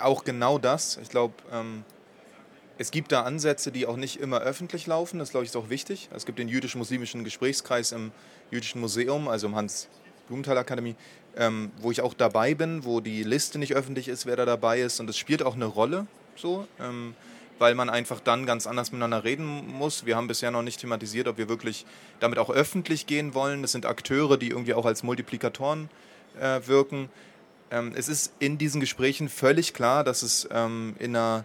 auch 0.00 0.22
genau 0.22 0.58
das. 0.58 0.96
Ich 0.98 1.08
glaube, 1.08 1.34
ähm, 1.50 1.84
es 2.78 2.92
gibt 2.92 3.10
da 3.10 3.22
Ansätze, 3.22 3.72
die 3.72 3.86
auch 3.86 3.96
nicht 3.96 4.20
immer 4.20 4.40
öffentlich 4.40 4.86
laufen. 4.86 5.18
Das, 5.18 5.30
glaube 5.30 5.44
ich, 5.44 5.50
ist 5.50 5.56
auch 5.56 5.70
wichtig. 5.70 6.08
Es 6.14 6.24
gibt 6.24 6.38
den 6.38 6.48
jüdisch-muslimischen 6.48 7.24
Gesprächskreis 7.24 7.90
im 7.90 8.12
Jüdischen 8.52 8.80
Museum, 8.80 9.26
also 9.26 9.48
im 9.48 9.56
Hans-Blumenthal-Akademie, 9.56 10.94
ähm, 11.36 11.72
wo 11.78 11.90
ich 11.90 12.00
auch 12.00 12.14
dabei 12.14 12.54
bin, 12.54 12.84
wo 12.84 13.00
die 13.00 13.24
Liste 13.24 13.58
nicht 13.58 13.74
öffentlich 13.74 14.06
ist, 14.06 14.24
wer 14.24 14.36
da 14.36 14.44
dabei 14.44 14.80
ist. 14.80 15.00
Und 15.00 15.10
es 15.10 15.18
spielt 15.18 15.42
auch 15.42 15.54
eine 15.54 15.66
Rolle. 15.66 16.06
So. 16.36 16.68
Ähm, 16.78 17.16
weil 17.58 17.74
man 17.74 17.90
einfach 17.90 18.20
dann 18.20 18.46
ganz 18.46 18.66
anders 18.66 18.92
miteinander 18.92 19.24
reden 19.24 19.66
muss. 19.68 20.06
Wir 20.06 20.16
haben 20.16 20.28
bisher 20.28 20.50
noch 20.50 20.62
nicht 20.62 20.80
thematisiert, 20.80 21.28
ob 21.28 21.38
wir 21.38 21.48
wirklich 21.48 21.86
damit 22.20 22.38
auch 22.38 22.50
öffentlich 22.50 23.06
gehen 23.06 23.34
wollen. 23.34 23.62
Das 23.62 23.72
sind 23.72 23.86
Akteure, 23.86 24.36
die 24.36 24.48
irgendwie 24.48 24.74
auch 24.74 24.86
als 24.86 25.02
Multiplikatoren 25.02 25.88
äh, 26.40 26.60
wirken. 26.66 27.08
Ähm, 27.70 27.92
es 27.96 28.08
ist 28.08 28.32
in 28.38 28.58
diesen 28.58 28.80
Gesprächen 28.80 29.28
völlig 29.28 29.74
klar, 29.74 30.04
dass 30.04 30.22
es 30.22 30.48
ähm, 30.50 30.96
in 30.98 31.16
einer 31.16 31.44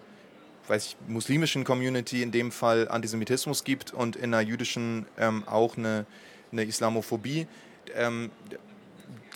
weiß 0.68 0.86
ich, 0.86 0.98
muslimischen 1.08 1.64
Community 1.64 2.22
in 2.22 2.32
dem 2.32 2.52
Fall 2.52 2.88
Antisemitismus 2.88 3.64
gibt 3.64 3.94
und 3.94 4.16
in 4.16 4.34
einer 4.34 4.42
jüdischen 4.42 5.08
ähm, 5.18 5.44
auch 5.48 5.78
eine, 5.78 6.06
eine 6.52 6.64
Islamophobie. 6.64 7.48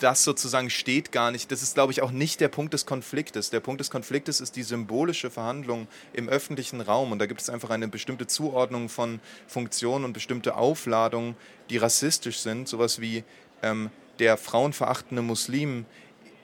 Das 0.00 0.24
sozusagen 0.24 0.70
steht 0.70 1.12
gar 1.12 1.30
nicht. 1.30 1.50
Das 1.52 1.62
ist, 1.62 1.74
glaube 1.74 1.92
ich, 1.92 2.02
auch 2.02 2.10
nicht 2.10 2.40
der 2.40 2.48
Punkt 2.48 2.74
des 2.74 2.84
Konfliktes. 2.84 3.50
Der 3.50 3.60
Punkt 3.60 3.80
des 3.80 3.90
Konfliktes 3.90 4.40
ist 4.40 4.56
die 4.56 4.62
symbolische 4.62 5.30
Verhandlung 5.30 5.86
im 6.12 6.28
öffentlichen 6.28 6.80
Raum. 6.80 7.12
Und 7.12 7.18
da 7.20 7.26
gibt 7.26 7.40
es 7.40 7.48
einfach 7.48 7.70
eine 7.70 7.88
bestimmte 7.88 8.26
Zuordnung 8.26 8.88
von 8.88 9.20
Funktionen 9.46 10.04
und 10.04 10.12
bestimmte 10.12 10.56
Aufladungen, 10.56 11.36
die 11.70 11.76
rassistisch 11.76 12.38
sind. 12.38 12.68
Sowas 12.68 13.00
wie 13.00 13.24
ähm, 13.62 13.90
der 14.18 14.36
frauenverachtende 14.36 15.22
Muslim 15.22 15.86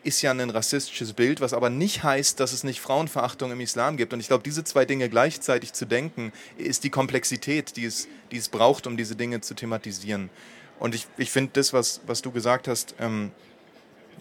ist 0.02 0.22
ja 0.22 0.30
ein 0.30 0.50
rassistisches 0.50 1.12
Bild, 1.12 1.40
was 1.40 1.52
aber 1.52 1.68
nicht 1.68 2.02
heißt, 2.02 2.40
dass 2.40 2.52
es 2.52 2.64
nicht 2.64 2.80
Frauenverachtung 2.80 3.52
im 3.52 3.60
Islam 3.60 3.96
gibt. 3.96 4.12
Und 4.12 4.20
ich 4.20 4.28
glaube, 4.28 4.42
diese 4.42 4.64
zwei 4.64 4.84
Dinge 4.84 5.08
gleichzeitig 5.08 5.72
zu 5.72 5.86
denken, 5.86 6.32
ist 6.56 6.84
die 6.84 6.90
Komplexität, 6.90 7.76
die 7.76 7.84
es, 7.84 8.08
die 8.30 8.38
es 8.38 8.48
braucht, 8.48 8.86
um 8.86 8.96
diese 8.96 9.16
Dinge 9.16 9.40
zu 9.40 9.54
thematisieren. 9.54 10.30
Und 10.80 10.94
ich, 10.94 11.06
ich 11.16 11.30
finde 11.30 11.52
das, 11.52 11.72
was, 11.72 12.00
was 12.06 12.22
du 12.22 12.32
gesagt 12.32 12.66
hast, 12.66 12.96
ähm, 12.98 13.30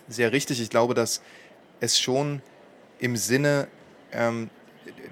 sehr 0.07 0.31
richtig. 0.31 0.61
Ich 0.61 0.69
glaube, 0.69 0.93
dass 0.93 1.21
es 1.79 1.99
schon 1.99 2.41
im 2.99 3.15
Sinne 3.15 3.67
ähm, 4.11 4.49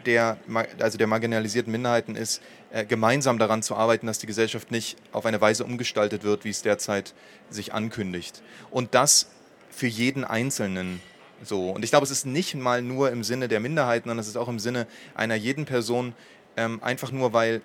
der, 0.06 0.38
also 0.80 0.98
der 0.98 1.08
marginalisierten 1.08 1.72
Minderheiten 1.72 2.16
ist, 2.16 2.42
äh, 2.72 2.86
gemeinsam 2.86 3.40
daran 3.40 3.64
zu 3.64 3.76
arbeiten, 3.76 4.08
dass 4.08 4.20
die 4.20 4.28
Gesellschaft 4.28 4.72
nicht 4.72 4.98
auf 5.12 5.26
eine 5.26 5.40
Weise 5.40 5.64
umgestaltet 5.64 6.24
wird, 6.24 6.44
wie 6.44 6.50
es 6.50 6.62
derzeit 6.62 7.14
sich 7.50 7.74
ankündigt. 7.74 8.42
Und 8.70 8.94
das 8.94 9.30
für 9.70 9.88
jeden 9.88 10.26
Einzelnen 10.26 11.02
so. 11.44 11.70
Und 11.70 11.84
ich 11.84 11.92
glaube, 11.92 12.04
es 12.04 12.12
ist 12.12 12.26
nicht 12.26 12.56
mal 12.56 12.82
nur 12.82 13.12
im 13.12 13.24
Sinne 13.24 13.48
der 13.48 13.60
Minderheiten, 13.60 14.10
sondern 14.10 14.22
es 14.22 14.28
ist 14.28 14.38
auch 14.38 14.50
im 14.50 14.60
Sinne 14.60 14.88
einer 15.16 15.36
jeden 15.36 15.66
Person, 15.66 16.14
ähm, 16.58 16.82
einfach 16.84 17.12
nur 17.12 17.32
weil 17.34 17.62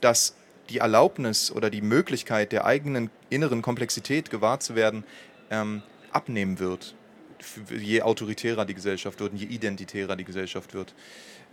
das 0.00 0.34
die 0.68 0.78
Erlaubnis 0.78 1.50
oder 1.50 1.70
die 1.70 1.82
Möglichkeit 1.82 2.52
der 2.52 2.64
eigenen 2.64 3.10
inneren 3.30 3.62
Komplexität 3.62 4.30
gewahrt 4.30 4.62
zu 4.62 4.74
werden, 4.74 5.04
ähm, 5.50 5.82
abnehmen 6.12 6.58
wird. 6.58 6.94
Je 7.70 8.02
autoritärer 8.02 8.64
die 8.64 8.74
Gesellschaft 8.74 9.20
wird 9.20 9.32
und 9.32 9.38
je 9.38 9.46
identitärer 9.46 10.16
die 10.16 10.24
Gesellschaft 10.24 10.74
wird. 10.74 10.94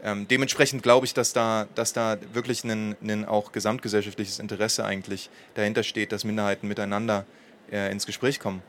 Ähm, 0.03 0.27
dementsprechend 0.27 0.83
glaube 0.83 1.05
ich, 1.05 1.13
dass 1.13 1.33
da, 1.33 1.67
dass 1.75 1.93
da 1.93 2.17
wirklich 2.33 2.63
ein, 2.63 2.95
ein 3.01 3.25
auch 3.25 3.51
gesamtgesellschaftliches 3.51 4.39
Interesse 4.39 4.83
eigentlich 4.85 5.29
dahinter 5.53 5.83
steht, 5.83 6.11
dass 6.11 6.23
Minderheiten 6.23 6.67
miteinander 6.67 7.25
äh, 7.71 7.91
ins 7.91 8.05
Gespräch 8.05 8.39
kommen. 8.39 8.61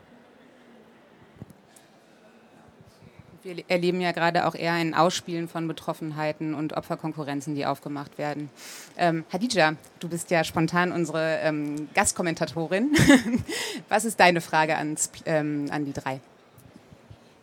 Wir 3.47 3.63
erleben 3.69 4.01
ja 4.01 4.11
gerade 4.11 4.49
auch 4.49 4.57
eher 4.57 4.73
ein 4.73 4.93
Ausspielen 4.93 5.47
von 5.47 5.69
Betroffenheiten 5.69 6.53
und 6.53 6.77
Opferkonkurrenzen, 6.77 7.55
die 7.55 7.65
aufgemacht 7.65 8.19
werden. 8.19 8.51
Ähm, 8.99 9.25
Hadija, 9.33 9.77
du 10.01 10.09
bist 10.09 10.33
ja 10.33 10.43
spontan 10.43 10.91
unsere 10.91 11.39
ähm, 11.43 11.89
Gastkommentatorin. 11.95 12.93
Was 13.89 14.05
ist 14.05 14.19
deine 14.19 14.41
Frage 14.41 14.77
ans, 14.77 15.13
ähm, 15.27 15.67
an 15.71 15.85
die 15.85 15.93
drei? 15.93 16.19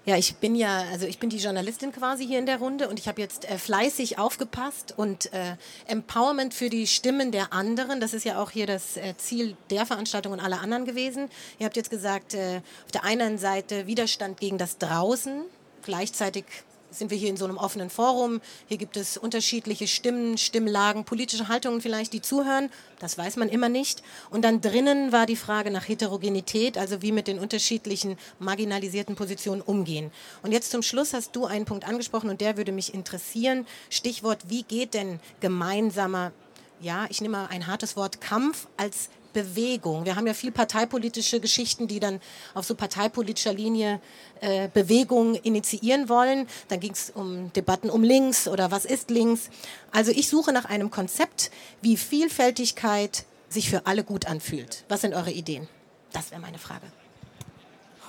Ja, 0.04 0.18
ich 0.18 0.36
bin 0.36 0.56
ja, 0.56 0.84
also 0.92 1.06
ich 1.06 1.20
bin 1.20 1.30
die 1.30 1.38
Journalistin 1.38 1.94
quasi 1.94 2.28
hier 2.28 2.40
in 2.40 2.48
der 2.48 2.58
Runde 2.58 2.90
und 2.90 3.00
ich 3.00 3.08
habe 3.08 3.22
jetzt 3.22 3.50
äh, 3.50 3.58
fleißig 3.58 4.20
aufgepasst 4.20 4.94
und 4.98 5.32
äh, 5.32 5.56
Empowerment 5.88 6.54
für 6.54 6.70
die 6.70 6.86
Stimmen 6.86 7.32
der 7.32 7.54
anderen, 7.54 8.02
das 8.02 8.14
ist 8.14 8.26
ja 8.26 8.44
auch 8.44 8.52
hier 8.52 8.68
das 8.68 8.98
äh, 8.98 9.16
Ziel 9.16 9.56
der 9.70 9.86
Veranstaltung 9.86 10.34
und 10.34 10.42
aller 10.42 10.60
anderen 10.60 10.84
gewesen. 10.84 11.30
Ihr 11.60 11.66
habt 11.66 11.78
jetzt 11.78 11.90
gesagt, 11.90 12.34
äh, 12.34 12.60
auf 12.84 12.92
der 12.92 13.06
einen 13.06 13.38
Seite 13.38 13.88
Widerstand 13.88 14.42
gegen 14.42 14.58
das 14.58 14.78
Draußen, 14.78 15.46
Gleichzeitig 15.84 16.46
sind 16.94 17.12
wir 17.12 17.18
hier 17.18 17.30
in 17.30 17.38
so 17.38 17.46
einem 17.46 17.58
offenen 17.58 17.90
Forum. 17.90 18.42
Hier 18.68 18.78
gibt 18.78 18.98
es 18.98 19.18
unterschiedliche 19.18 19.88
Stimmen, 19.88 20.38
Stimmlagen, 20.38 21.06
politische 21.06 21.48
Haltungen 21.48 21.82
vielleicht, 21.82 22.14
die 22.14 22.22
zuhören. 22.22 22.70
Das 23.00 23.18
weiß 23.18 23.38
man 23.38 23.50
immer 23.50 23.70
nicht. 23.70 24.04
Und 24.30 24.44
dann 24.44 24.62
drinnen 24.62 25.12
war 25.12 25.26
die 25.26 25.36
Frage 25.36 25.72
nach 25.72 25.88
Heterogenität, 25.88 26.78
also 26.78 27.02
wie 27.02 27.12
mit 27.12 27.28
den 27.28 27.40
unterschiedlichen 27.40 28.18
marginalisierten 28.40 29.16
Positionen 29.16 29.62
umgehen. 29.62 30.12
Und 30.42 30.52
jetzt 30.52 30.72
zum 30.72 30.82
Schluss 30.82 31.14
hast 31.14 31.36
du 31.36 31.46
einen 31.46 31.66
Punkt 31.66 31.88
angesprochen 31.88 32.30
und 32.30 32.42
der 32.42 32.58
würde 32.58 32.72
mich 32.72 32.94
interessieren. 32.94 33.66
Stichwort, 33.90 34.40
wie 34.48 34.64
geht 34.64 34.94
denn 34.94 35.20
gemeinsamer, 35.40 36.32
ja, 36.80 37.06
ich 37.10 37.22
nehme 37.22 37.38
mal 37.38 37.48
ein 37.48 37.68
hartes 37.68 37.96
Wort, 37.96 38.22
Kampf 38.22 38.68
als 38.78 39.10
Bewegung. 39.34 40.06
Wir 40.06 40.16
haben 40.16 40.28
ja 40.28 40.34
viel 40.34 40.52
parteipolitische 40.52 41.40
Geschichten, 41.40 41.88
die 41.88 42.00
dann 42.00 42.22
auf 42.54 42.66
so 42.66 42.76
parteipolitischer 42.76 43.54
Linie 43.54 44.00
äh, 44.42 44.70
Bewegung 44.74 45.36
initiieren 45.36 46.08
wollen. 46.08 46.48
Dann 46.68 46.80
ging 46.80 46.94
es 46.94 47.10
um 47.10 47.52
Debatten 47.54 47.90
um 47.90 48.04
links 48.04 48.48
oder 48.48 48.72
was 48.72 48.86
ist 48.86 49.10
links. 49.10 49.50
Also 49.92 50.12
ich 50.12 50.30
suche 50.30 50.54
nach 50.54 50.66
einem 50.66 50.92
Konzept, 50.92 51.52
wie 51.82 51.98
Vielfältigkeit 51.98 53.26
sich 53.50 53.70
für 53.70 53.86
alle 53.86 54.04
gut 54.04 54.28
anfühlt. 54.28 54.86
Was 54.88 55.02
sind 55.02 55.14
eure 55.14 55.32
Ideen? 55.32 55.68
Das 56.12 56.32
wäre 56.32 56.42
meine 56.42 56.60
Frage. 56.60 56.86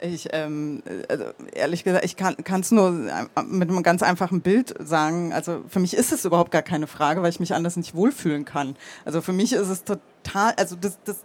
Ich, 0.00 0.28
ähm, 0.32 0.82
also 1.08 1.24
ehrlich 1.54 1.82
gesagt, 1.84 2.04
ich 2.04 2.16
kann 2.16 2.60
es 2.60 2.70
nur 2.70 2.90
mit 2.90 3.70
einem 3.70 3.82
ganz 3.82 4.02
einfachen 4.02 4.42
Bild 4.42 4.74
sagen. 4.78 5.32
Also 5.32 5.62
für 5.68 5.80
mich 5.80 5.94
ist 5.94 6.12
es 6.12 6.24
überhaupt 6.24 6.50
gar 6.50 6.62
keine 6.62 6.86
Frage, 6.86 7.22
weil 7.22 7.30
ich 7.30 7.40
mich 7.40 7.54
anders 7.54 7.76
nicht 7.76 7.94
wohlfühlen 7.94 8.44
kann. 8.44 8.76
Also 9.04 9.22
für 9.22 9.32
mich 9.32 9.52
ist 9.52 9.68
es 9.68 9.84
total, 9.84 10.52
also 10.56 10.76
das, 10.76 10.98
das 11.04 11.24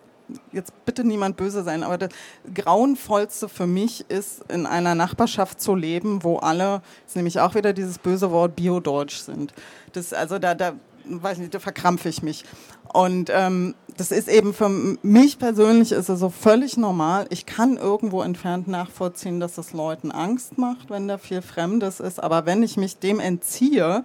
jetzt 0.51 0.85
bitte 0.85 1.03
niemand 1.03 1.37
böse 1.37 1.63
sein, 1.63 1.83
aber 1.83 1.97
das 1.97 2.11
Grauenvollste 2.53 3.49
für 3.49 3.67
mich 3.67 4.09
ist, 4.09 4.43
in 4.49 4.65
einer 4.65 4.95
Nachbarschaft 4.95 5.61
zu 5.61 5.75
leben, 5.75 6.23
wo 6.23 6.37
alle, 6.37 6.81
ist 7.05 7.15
nämlich 7.15 7.39
auch 7.39 7.55
wieder 7.55 7.73
dieses 7.73 7.99
böse 7.99 8.31
Wort 8.31 8.55
Bio-Deutsch 8.55 9.17
sind. 9.17 9.53
Das, 9.93 10.13
also 10.13 10.39
da, 10.39 10.55
da, 10.55 10.73
weiß 11.05 11.39
nicht, 11.39 11.53
da 11.53 11.59
verkrampfe 11.59 12.09
ich 12.09 12.23
mich. 12.23 12.45
Und 12.93 13.31
ähm, 13.33 13.75
das 13.97 14.11
ist 14.11 14.27
eben 14.27 14.53
für 14.53 14.69
mich 14.69 15.39
persönlich 15.39 15.91
ist 15.91 16.09
es 16.09 16.19
so 16.19 16.29
völlig 16.29 16.77
normal. 16.77 17.25
Ich 17.29 17.45
kann 17.45 17.77
irgendwo 17.77 18.21
entfernt 18.21 18.67
nachvollziehen, 18.67 19.39
dass 19.39 19.57
es 19.57 19.73
Leuten 19.73 20.11
Angst 20.11 20.57
macht, 20.57 20.89
wenn 20.89 21.07
da 21.07 21.17
viel 21.17 21.41
Fremdes 21.41 21.99
ist. 21.99 22.21
Aber 22.21 22.45
wenn 22.45 22.63
ich 22.63 22.77
mich 22.77 22.97
dem 22.97 23.19
entziehe, 23.19 24.03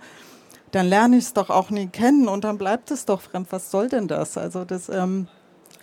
dann 0.70 0.86
lerne 0.86 1.16
ich 1.16 1.24
es 1.24 1.32
doch 1.32 1.50
auch 1.50 1.70
nie 1.70 1.86
kennen 1.86 2.28
und 2.28 2.44
dann 2.44 2.58
bleibt 2.58 2.90
es 2.90 3.04
doch 3.04 3.20
fremd. 3.20 3.48
Was 3.50 3.70
soll 3.70 3.88
denn 3.88 4.08
das? 4.08 4.36
Also 4.36 4.64
das, 4.64 4.88
ähm, 4.88 5.28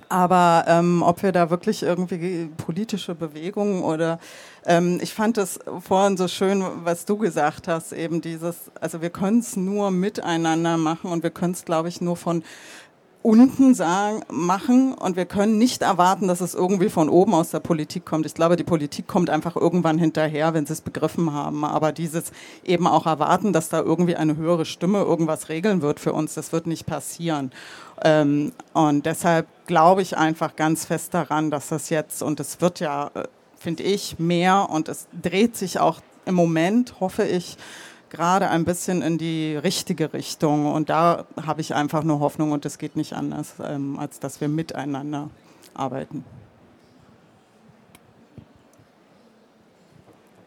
aber 0.10 0.66
ähm, 0.68 1.02
ob 1.02 1.24
wir 1.24 1.32
da 1.32 1.50
wirklich 1.50 1.82
irgendwie 1.82 2.52
politische 2.58 3.16
Bewegungen 3.16 3.82
oder 3.82 4.20
ähm, 4.66 5.00
ich 5.02 5.12
fand 5.14 5.40
es 5.40 5.60
vorhin 5.80 6.18
so 6.18 6.28
schön, 6.28 6.64
was 6.84 7.06
du 7.06 7.18
gesagt 7.18 7.68
hast, 7.68 7.94
eben 7.94 8.22
dieses, 8.22 8.72
also 8.80 9.02
wir 9.02 9.10
können 9.10 9.40
es 9.40 9.56
nur 9.56 9.90
miteinander 9.90 10.78
machen 10.78 11.10
und 11.10 11.24
wir 11.24 11.32
können 11.32 11.54
es, 11.54 11.66
glaube 11.66 11.90
ich, 11.90 12.00
nur 12.00 12.16
von 12.16 12.44
unten 13.24 13.74
sagen, 13.74 14.22
machen 14.30 14.94
und 14.94 15.16
wir 15.16 15.26
können 15.26 15.58
nicht 15.58 15.82
erwarten, 15.82 16.28
dass 16.28 16.42
es 16.42 16.54
irgendwie 16.54 16.90
von 16.90 17.08
oben 17.08 17.34
aus 17.34 17.52
der 17.52 17.62
Politik 17.62 18.06
kommt. 18.06 18.26
Ich 18.26 18.34
glaube, 18.34 18.58
die 18.58 18.66
Politik 18.66 19.08
kommt 19.08 19.30
einfach 19.30 19.56
irgendwann 19.56 19.98
hinterher, 19.98 20.54
wenn 20.54 20.66
sie 20.66 20.74
es 20.74 20.82
begriffen 20.82 21.34
haben. 21.34 21.64
Aber 21.64 21.94
dieses 21.94 22.34
eben 22.66 22.86
auch 22.86 23.06
erwarten, 23.06 23.54
dass 23.54 23.70
da 23.70 23.80
irgendwie 23.80 24.18
eine 24.18 24.36
höhere 24.36 24.66
Stimme 24.66 25.00
irgendwas 25.00 25.48
regeln 25.48 25.82
wird 25.82 26.02
für 26.02 26.12
uns, 26.12 26.34
das 26.34 26.52
wird 26.52 26.68
nicht 26.68 26.86
passieren. 26.86 27.52
Ähm, 28.04 28.52
und 28.74 29.06
deshalb 29.06 29.48
glaube 29.68 30.02
ich 30.02 30.18
einfach 30.18 30.58
ganz 30.58 30.84
fest 30.84 31.14
daran, 31.14 31.50
dass 31.50 31.70
das 31.70 31.90
jetzt, 31.90 32.22
und 32.22 32.42
es 32.42 32.60
wird 32.60 32.82
ja, 32.82 33.10
äh, 33.14 33.24
finde 33.58 33.84
ich, 33.84 34.20
mehr 34.20 34.70
und 34.70 34.90
es 34.90 35.08
dreht 35.22 35.56
sich 35.56 35.80
auch 35.80 36.02
im 36.26 36.36
Moment, 36.36 37.00
hoffe 37.00 37.24
ich, 37.24 37.58
gerade 38.14 38.50
ein 38.50 38.64
bisschen 38.64 39.02
in 39.02 39.18
die 39.18 39.58
richtige 39.58 40.14
Richtung. 40.14 40.72
Und 40.72 40.90
da 40.90 41.26
habe 41.46 41.62
ich 41.62 41.74
einfach 41.74 42.04
nur 42.04 42.20
Hoffnung 42.20 42.52
und 42.52 42.66
es 42.66 42.78
geht 42.78 42.96
nicht 42.96 43.14
anders, 43.14 43.56
ähm, 43.60 44.00
als 44.00 44.20
dass 44.20 44.40
wir 44.40 44.48
miteinander 44.48 45.30
arbeiten. 45.74 46.24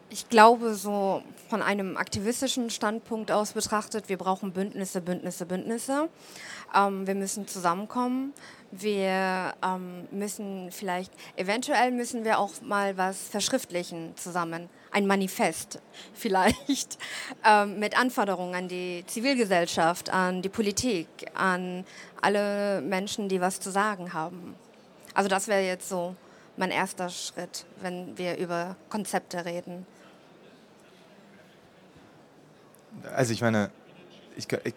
Ich 0.09 0.29
glaube, 0.29 0.73
so 0.75 1.21
von 1.49 1.61
einem 1.61 1.97
aktivistischen 1.97 2.69
Standpunkt 2.69 3.31
aus 3.31 3.51
betrachtet, 3.51 4.07
wir 4.09 4.17
brauchen 4.17 4.53
Bündnisse, 4.53 5.01
Bündnisse, 5.01 5.45
Bündnisse. 5.45 6.09
Ähm, 6.73 7.05
wir 7.05 7.15
müssen 7.15 7.47
zusammenkommen. 7.47 8.33
Wir 8.71 9.53
ähm, 9.61 10.07
müssen 10.11 10.71
vielleicht, 10.71 11.11
eventuell 11.35 11.91
müssen 11.91 12.23
wir 12.23 12.39
auch 12.39 12.61
mal 12.61 12.97
was 12.97 13.17
verschriftlichen 13.27 14.15
zusammen. 14.15 14.69
Ein 14.91 15.07
Manifest 15.07 15.79
vielleicht 16.13 16.97
ähm, 17.45 17.79
mit 17.79 17.97
Anforderungen 17.97 18.55
an 18.55 18.67
die 18.67 19.03
Zivilgesellschaft, 19.07 20.09
an 20.09 20.41
die 20.41 20.49
Politik, 20.49 21.07
an 21.33 21.85
alle 22.21 22.81
Menschen, 22.81 23.29
die 23.29 23.41
was 23.41 23.59
zu 23.59 23.71
sagen 23.71 24.13
haben. 24.13 24.55
Also 25.13 25.29
das 25.29 25.47
wäre 25.47 25.61
jetzt 25.61 25.89
so 25.89 26.15
mein 26.57 26.71
erster 26.71 27.09
Schritt, 27.09 27.65
wenn 27.81 28.17
wir 28.17 28.37
über 28.37 28.75
Konzepte 28.89 29.45
reden. 29.45 29.85
Also 33.15 33.33
ich 33.33 33.41
meine, 33.41 33.69
ich, 34.35 34.47
ich 34.63 34.73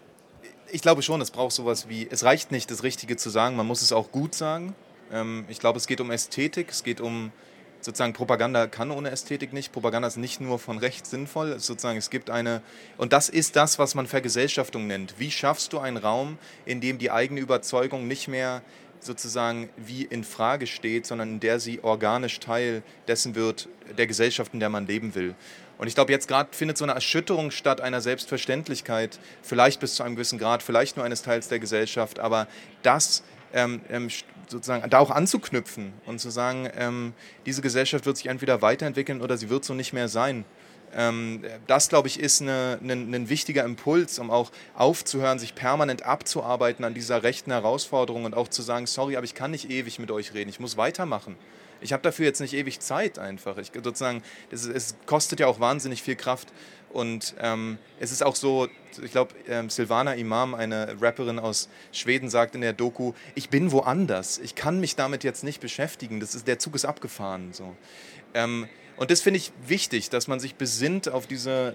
ich 0.73 0.83
glaube 0.83 1.03
schon, 1.03 1.21
es 1.21 1.31
braucht 1.31 1.53
sowas 1.53 1.89
wie, 1.89 2.09
es 2.11 2.25
reicht 2.25 2.53
nicht, 2.53 2.71
das 2.71 2.83
Richtige 2.83 3.17
zu 3.17 3.31
sagen, 3.31 3.57
man 3.57 3.67
muss 3.67 3.83
es 3.83 3.93
auch 3.93 4.11
gut 4.11 4.35
sagen. 4.35 4.75
Ähm, 5.13 5.45
ich 5.49 5.59
glaube, 5.59 5.79
es 5.79 5.87
geht 5.87 6.01
um 6.01 6.11
Ästhetik, 6.11 6.71
es 6.71 6.85
geht 6.85 7.01
um 7.01 7.33
sozusagen 7.81 8.13
Propaganda 8.13 8.67
kann 8.67 8.91
ohne 8.91 9.11
Ästhetik 9.11 9.53
nicht. 9.53 9.73
Propaganda 9.73 10.09
ist 10.09 10.17
nicht 10.17 10.41
nur 10.41 10.59
von 10.59 10.79
rechts 10.79 11.11
sinnvoll, 11.11 11.59
sozusagen 11.59 11.99
es 11.99 12.11
gibt 12.11 12.31
eine 12.31 12.63
und 12.97 13.13
das 13.13 13.29
ist 13.29 13.57
das, 13.57 13.79
was 13.79 13.95
man 13.95 14.07
Vergesellschaftung 14.07 14.87
nennt. 14.87 15.15
Wie 15.19 15.31
schaffst 15.31 15.73
du 15.73 15.79
einen 15.79 15.97
Raum, 15.97 16.39
in 16.65 16.81
dem 16.81 16.99
die 16.99 17.11
eigene 17.11 17.41
Überzeugung 17.41 18.07
nicht 18.07 18.29
mehr 18.29 18.63
sozusagen 19.01 19.71
wie 19.77 20.05
in 20.05 20.25
Frage 20.25 20.67
steht, 20.67 21.07
sondern 21.07 21.31
in 21.31 21.41
der 21.41 21.59
sie 21.59 21.83
organisch 21.83 22.39
Teil 22.41 22.83
dessen 23.09 23.35
wird, 23.35 23.69
der 23.97 24.07
Gesellschaft, 24.07 24.53
in 24.55 24.61
der 24.61 24.69
man 24.69 24.87
leben 24.87 25.15
will. 25.15 25.35
Und 25.79 25.87
ich 25.87 25.95
glaube, 25.95 26.13
jetzt 26.13 26.29
gerade 26.29 26.51
findet 26.53 26.77
so 26.77 26.85
eine 26.85 26.93
Erschütterung 26.93 27.51
statt 27.51 27.81
einer 27.81 28.03
Selbstverständlichkeit, 28.03 29.19
vielleicht 29.41 29.81
bis 29.81 29.95
zu 29.95 30.03
einem 30.03 30.15
gewissen 30.15 30.39
Grad, 30.39 30.63
vielleicht 30.63 30.97
nur 30.97 31.07
eines 31.07 31.23
Teils 31.23 31.49
der 31.49 31.59
Gesellschaft, 31.59 32.19
aber 32.19 32.47
das 32.83 33.23
ähm, 33.53 33.81
ähm, 33.91 34.09
sozusagen 34.49 34.89
da 34.91 34.99
auch 34.99 35.11
anzuknüpfen 35.11 35.93
und 36.07 36.21
zu 36.21 36.31
sagen, 36.31 36.69
ähm, 36.77 37.13
diese 37.47 37.63
Gesellschaft 37.63 38.07
wird 38.07 38.17
sich 38.17 38.27
entweder 38.27 38.63
weiterentwickeln 38.63 39.21
oder 39.21 39.37
sie 39.37 39.49
wird 39.49 39.65
so 39.65 39.75
nicht 39.75 39.93
mehr 39.93 40.09
sein. 40.09 40.45
Ähm, 40.93 41.45
das, 41.67 41.89
glaube 41.89 42.09
ich, 42.09 42.19
ist 42.19 42.43
eine, 42.43 42.79
eine, 42.83 42.95
ein 42.95 43.29
wichtiger 43.29 43.65
Impuls, 43.65 44.19
um 44.19 44.31
auch 44.31 44.51
aufzuhören, 44.75 45.39
sich 45.39 45.55
permanent 45.55 46.05
abzuarbeiten 46.05 46.85
an 46.85 46.95
dieser 46.95 47.23
rechten 47.23 47.53
Herausforderung 47.53 48.25
und 48.25 48.35
auch 48.35 48.49
zu 48.49 48.63
sagen, 48.63 48.87
sorry, 48.87 49.17
aber 49.17 49.25
ich 49.25 49.35
kann 49.35 49.53
nicht 49.53 49.71
ewig 49.71 49.99
mit 49.99 50.11
euch 50.11 50.35
reden, 50.35 50.51
ich 50.51 50.61
muss 50.61 50.77
weitermachen. 50.77 51.37
Ich 51.83 51.93
habe 51.93 52.03
dafür 52.03 52.27
jetzt 52.27 52.41
nicht 52.41 52.53
ewig 52.53 52.81
Zeit 52.81 53.19
einfach. 53.19 53.57
Ich, 53.57 53.73
sozusagen, 53.73 54.23
es, 54.51 54.67
es 54.67 54.97
kostet 55.07 55.41
ja 55.41 55.47
auch 55.47 55.61
wahnsinnig 55.61 56.03
viel 56.03 56.17
Kraft. 56.17 56.49
Und 56.93 57.35
ähm, 57.41 57.79
es 58.01 58.11
ist 58.11 58.23
auch 58.23 58.35
so, 58.35 58.69
ich 59.03 59.13
glaube, 59.13 59.35
ähm, 59.49 59.71
Silvana 59.71 60.15
Imam, 60.15 60.55
eine 60.55 60.97
Rapperin 61.01 61.39
aus 61.39 61.69
Schweden, 61.93 62.29
sagt 62.29 62.55
in 62.55 62.61
der 62.61 62.73
Doku, 62.73 63.13
ich 63.35 63.49
bin 63.49 63.71
woanders. 63.71 64.39
Ich 64.39 64.57
kann 64.57 64.81
mich 64.81 64.97
damit 64.97 65.23
jetzt 65.23 65.45
nicht 65.45 65.61
beschäftigen. 65.61 66.19
Das 66.19 66.35
ist, 66.35 66.49
der 66.49 66.59
Zug 66.59 66.75
ist 66.75 66.85
abgefahren. 66.85 67.53
So. 67.53 67.77
Ähm, 68.35 68.69
und 68.97 69.11
das 69.11 69.23
finde 69.23 69.39
ich 69.39 69.53
wichtig, 69.67 70.11
dass 70.11 70.27
man 70.29 70.41
sich 70.41 70.57
besinnt 70.57 71.09
auf 71.09 71.27
diese 71.27 71.75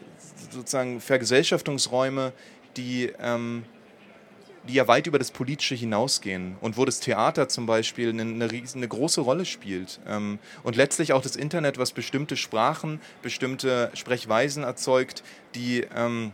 sozusagen 0.52 1.00
Vergesellschaftungsräume, 1.00 2.34
die 2.76 3.12
ähm, 3.20 3.64
die 4.68 4.74
ja 4.74 4.88
weit 4.88 5.08
über 5.08 5.20
das 5.20 5.32
Politische 5.32 5.76
hinausgehen 5.76 6.56
und 6.62 6.78
wo 6.78 6.86
das 6.86 7.00
Theater 7.00 7.48
zum 7.48 7.66
Beispiel 7.66 8.10
eine, 8.10 8.24
eine, 8.24 8.50
eine 8.50 8.88
große 8.88 9.22
Rolle 9.22 9.46
spielt. 9.46 10.00
Ähm, 10.08 10.40
und 10.64 10.76
letztlich 10.76 11.14
auch 11.14 11.22
das 11.22 11.36
Internet, 11.36 11.78
was 11.78 11.92
bestimmte 11.92 12.38
Sprachen, 12.38 13.00
bestimmte 13.22 13.92
Sprechweisen 13.94 14.64
erzeugt, 14.64 15.24
die 15.54 15.86
ähm, 15.96 16.32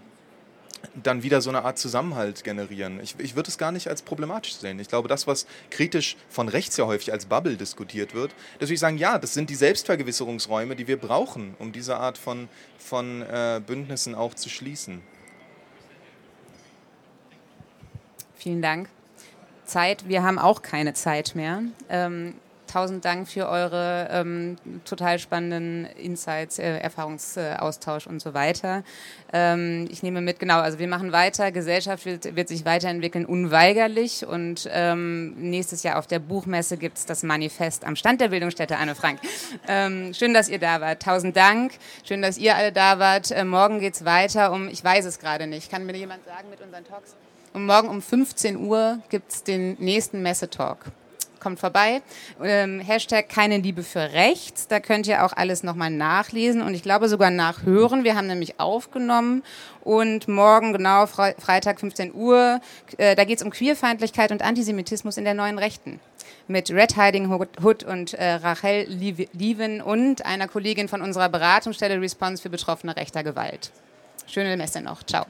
dann 0.96 1.24
wieder 1.24 1.42
so 1.42 1.50
eine 1.50 1.64
Art 1.64 1.78
Zusammenhalt 1.78 2.44
generieren. 2.44 3.00
Ich, 3.02 3.16
ich 3.20 3.36
würde 3.36 3.50
es 3.50 3.58
gar 3.58 3.72
nicht 3.72 3.88
als 3.88 4.02
problematisch 4.02 4.56
sehen. 4.56 4.80
Ich 4.80 4.88
glaube, 4.88 5.08
das, 5.08 5.28
was 5.28 5.46
kritisch 5.70 6.18
von 6.30 6.48
rechts 6.48 6.78
ja 6.78 6.86
häufig 6.86 7.12
als 7.12 7.26
Bubble 7.26 7.56
diskutiert 7.56 8.14
wird, 8.14 8.34
dass 8.60 8.70
wir 8.70 8.78
sagen, 8.78 8.98
ja, 8.98 9.18
das 9.18 9.34
sind 9.34 9.50
die 9.50 9.56
Selbstvergewisserungsräume, 9.56 10.76
die 10.76 10.88
wir 10.88 10.98
brauchen, 10.98 11.56
um 11.60 11.72
diese 11.72 11.98
Art 11.98 12.18
von, 12.18 12.50
von 12.78 13.22
äh, 13.22 13.62
Bündnissen 13.66 14.16
auch 14.16 14.34
zu 14.34 14.50
schließen. 14.50 15.02
Vielen 18.42 18.64
Dank. 18.64 18.90
Zeit, 19.66 20.08
wir 20.08 20.24
haben 20.24 20.40
auch 20.40 20.64
keine 20.64 20.96
Zeit 20.96 21.36
mehr. 21.36 21.62
Ähm, 21.90 22.34
tausend 22.66 23.06
Dank 23.06 23.30
für 23.30 23.48
eure 23.48 24.08
ähm, 24.12 24.56
total 24.84 25.20
spannenden 25.20 25.86
Insights, 25.96 26.58
äh, 26.58 26.80
Erfahrungsaustausch 26.80 28.08
und 28.08 28.20
so 28.20 28.34
weiter. 28.34 28.84
Ähm, 29.32 29.88
ich 29.92 30.02
nehme 30.02 30.22
mit, 30.22 30.40
genau, 30.40 30.60
also 30.60 30.80
wir 30.80 30.88
machen 30.88 31.12
weiter, 31.12 31.52
Gesellschaft 31.52 32.08
wird, 32.08 32.36
wird 32.36 32.48
sich 32.48 32.66
weiterentwickeln, 32.66 33.28
unweigerlich 33.28 34.26
und 34.26 34.68
ähm, 34.72 35.36
nächstes 35.36 35.84
Jahr 35.84 36.00
auf 36.00 36.08
der 36.08 36.18
Buchmesse 36.18 36.78
gibt 36.78 36.98
es 36.98 37.06
das 37.06 37.22
Manifest 37.22 37.86
am 37.86 37.96
Stand 37.96 38.22
der 38.22 38.30
Bildungsstätte 38.30 38.76
Anne 38.78 38.96
Frank. 38.96 39.20
Ähm, 39.68 40.16
schön, 40.16 40.34
dass 40.34 40.50
ihr 40.50 40.58
da 40.58 40.82
wart. 40.82 41.04
Tausend 41.04 41.38
Dank. 41.38 41.74
Schön, 42.04 42.24
dass 42.24 42.40
ihr 42.40 42.56
alle 42.56 42.72
da 42.72 42.98
wart. 42.98 43.30
Äh, 43.30 43.46
morgen 43.46 43.80
geht 43.80 43.94
es 43.94 44.04
weiter 44.04 44.52
um, 44.52 44.68
ich 44.68 44.84
weiß 44.84 45.06
es 45.06 45.20
gerade 45.20 45.46
nicht, 45.46 45.70
kann 45.70 45.86
mir 45.86 45.96
jemand 45.96 46.26
sagen 46.26 46.50
mit 46.50 46.60
unseren 46.60 46.84
Talks? 46.86 47.16
Und 47.54 47.66
morgen 47.66 47.90
um 47.90 48.02
15 48.02 48.58
Uhr 48.58 49.00
gibt 49.10 49.32
es 49.32 49.44
den 49.44 49.76
nächsten 49.80 50.22
Messetalk. 50.22 50.86
kommt 51.42 51.60
vorbei. 51.60 52.02
Ähm, 52.42 52.80
Hashtag 52.80 53.28
keine 53.28 53.58
Liebe 53.58 53.82
für 53.84 54.14
rechts. 54.14 54.68
Da 54.68 54.80
könnt 54.80 55.08
ihr 55.08 55.26
auch 55.26 55.34
alles 55.34 55.64
nochmal 55.64 55.90
nachlesen 55.90 56.62
und 56.62 56.76
ich 56.76 56.84
glaube 56.84 57.10
sogar 57.10 57.32
nachhören. 57.32 58.04
Wir 58.04 58.16
haben 58.16 58.28
nämlich 58.28 58.60
aufgenommen 58.60 59.42
und 59.84 60.28
morgen 60.28 60.72
genau 60.72 61.08
Fre 61.08 61.34
Freitag 61.40 61.80
15 61.80 62.14
Uhr, 62.14 62.62
äh, 62.98 63.16
da 63.16 63.24
geht 63.24 63.40
es 63.40 63.44
um 63.44 63.50
Queerfeindlichkeit 63.50 64.32
und 64.32 64.44
Antisemitismus 64.44 65.18
in 65.18 65.26
der 65.26 65.34
neuen 65.34 65.58
Rechten 65.58 66.00
mit 66.48 66.70
Red 66.70 66.96
Hiding 66.96 67.32
Hood 67.32 67.84
und 67.84 68.14
äh, 68.14 68.34
Rachel 68.34 68.86
Lieven 69.34 69.82
und 69.82 70.26
einer 70.26 70.48
Kollegin 70.48 70.88
von 70.88 71.02
unserer 71.02 71.30
Beratungsstelle 71.30 72.00
Response 72.00 72.42
für 72.42 72.50
Betroffene 72.50 72.96
rechter 72.96 73.24
Gewalt. 73.24 73.72
Schöne 74.28 74.56
Messe 74.58 74.82
noch. 74.82 75.04
Ciao. 75.04 75.26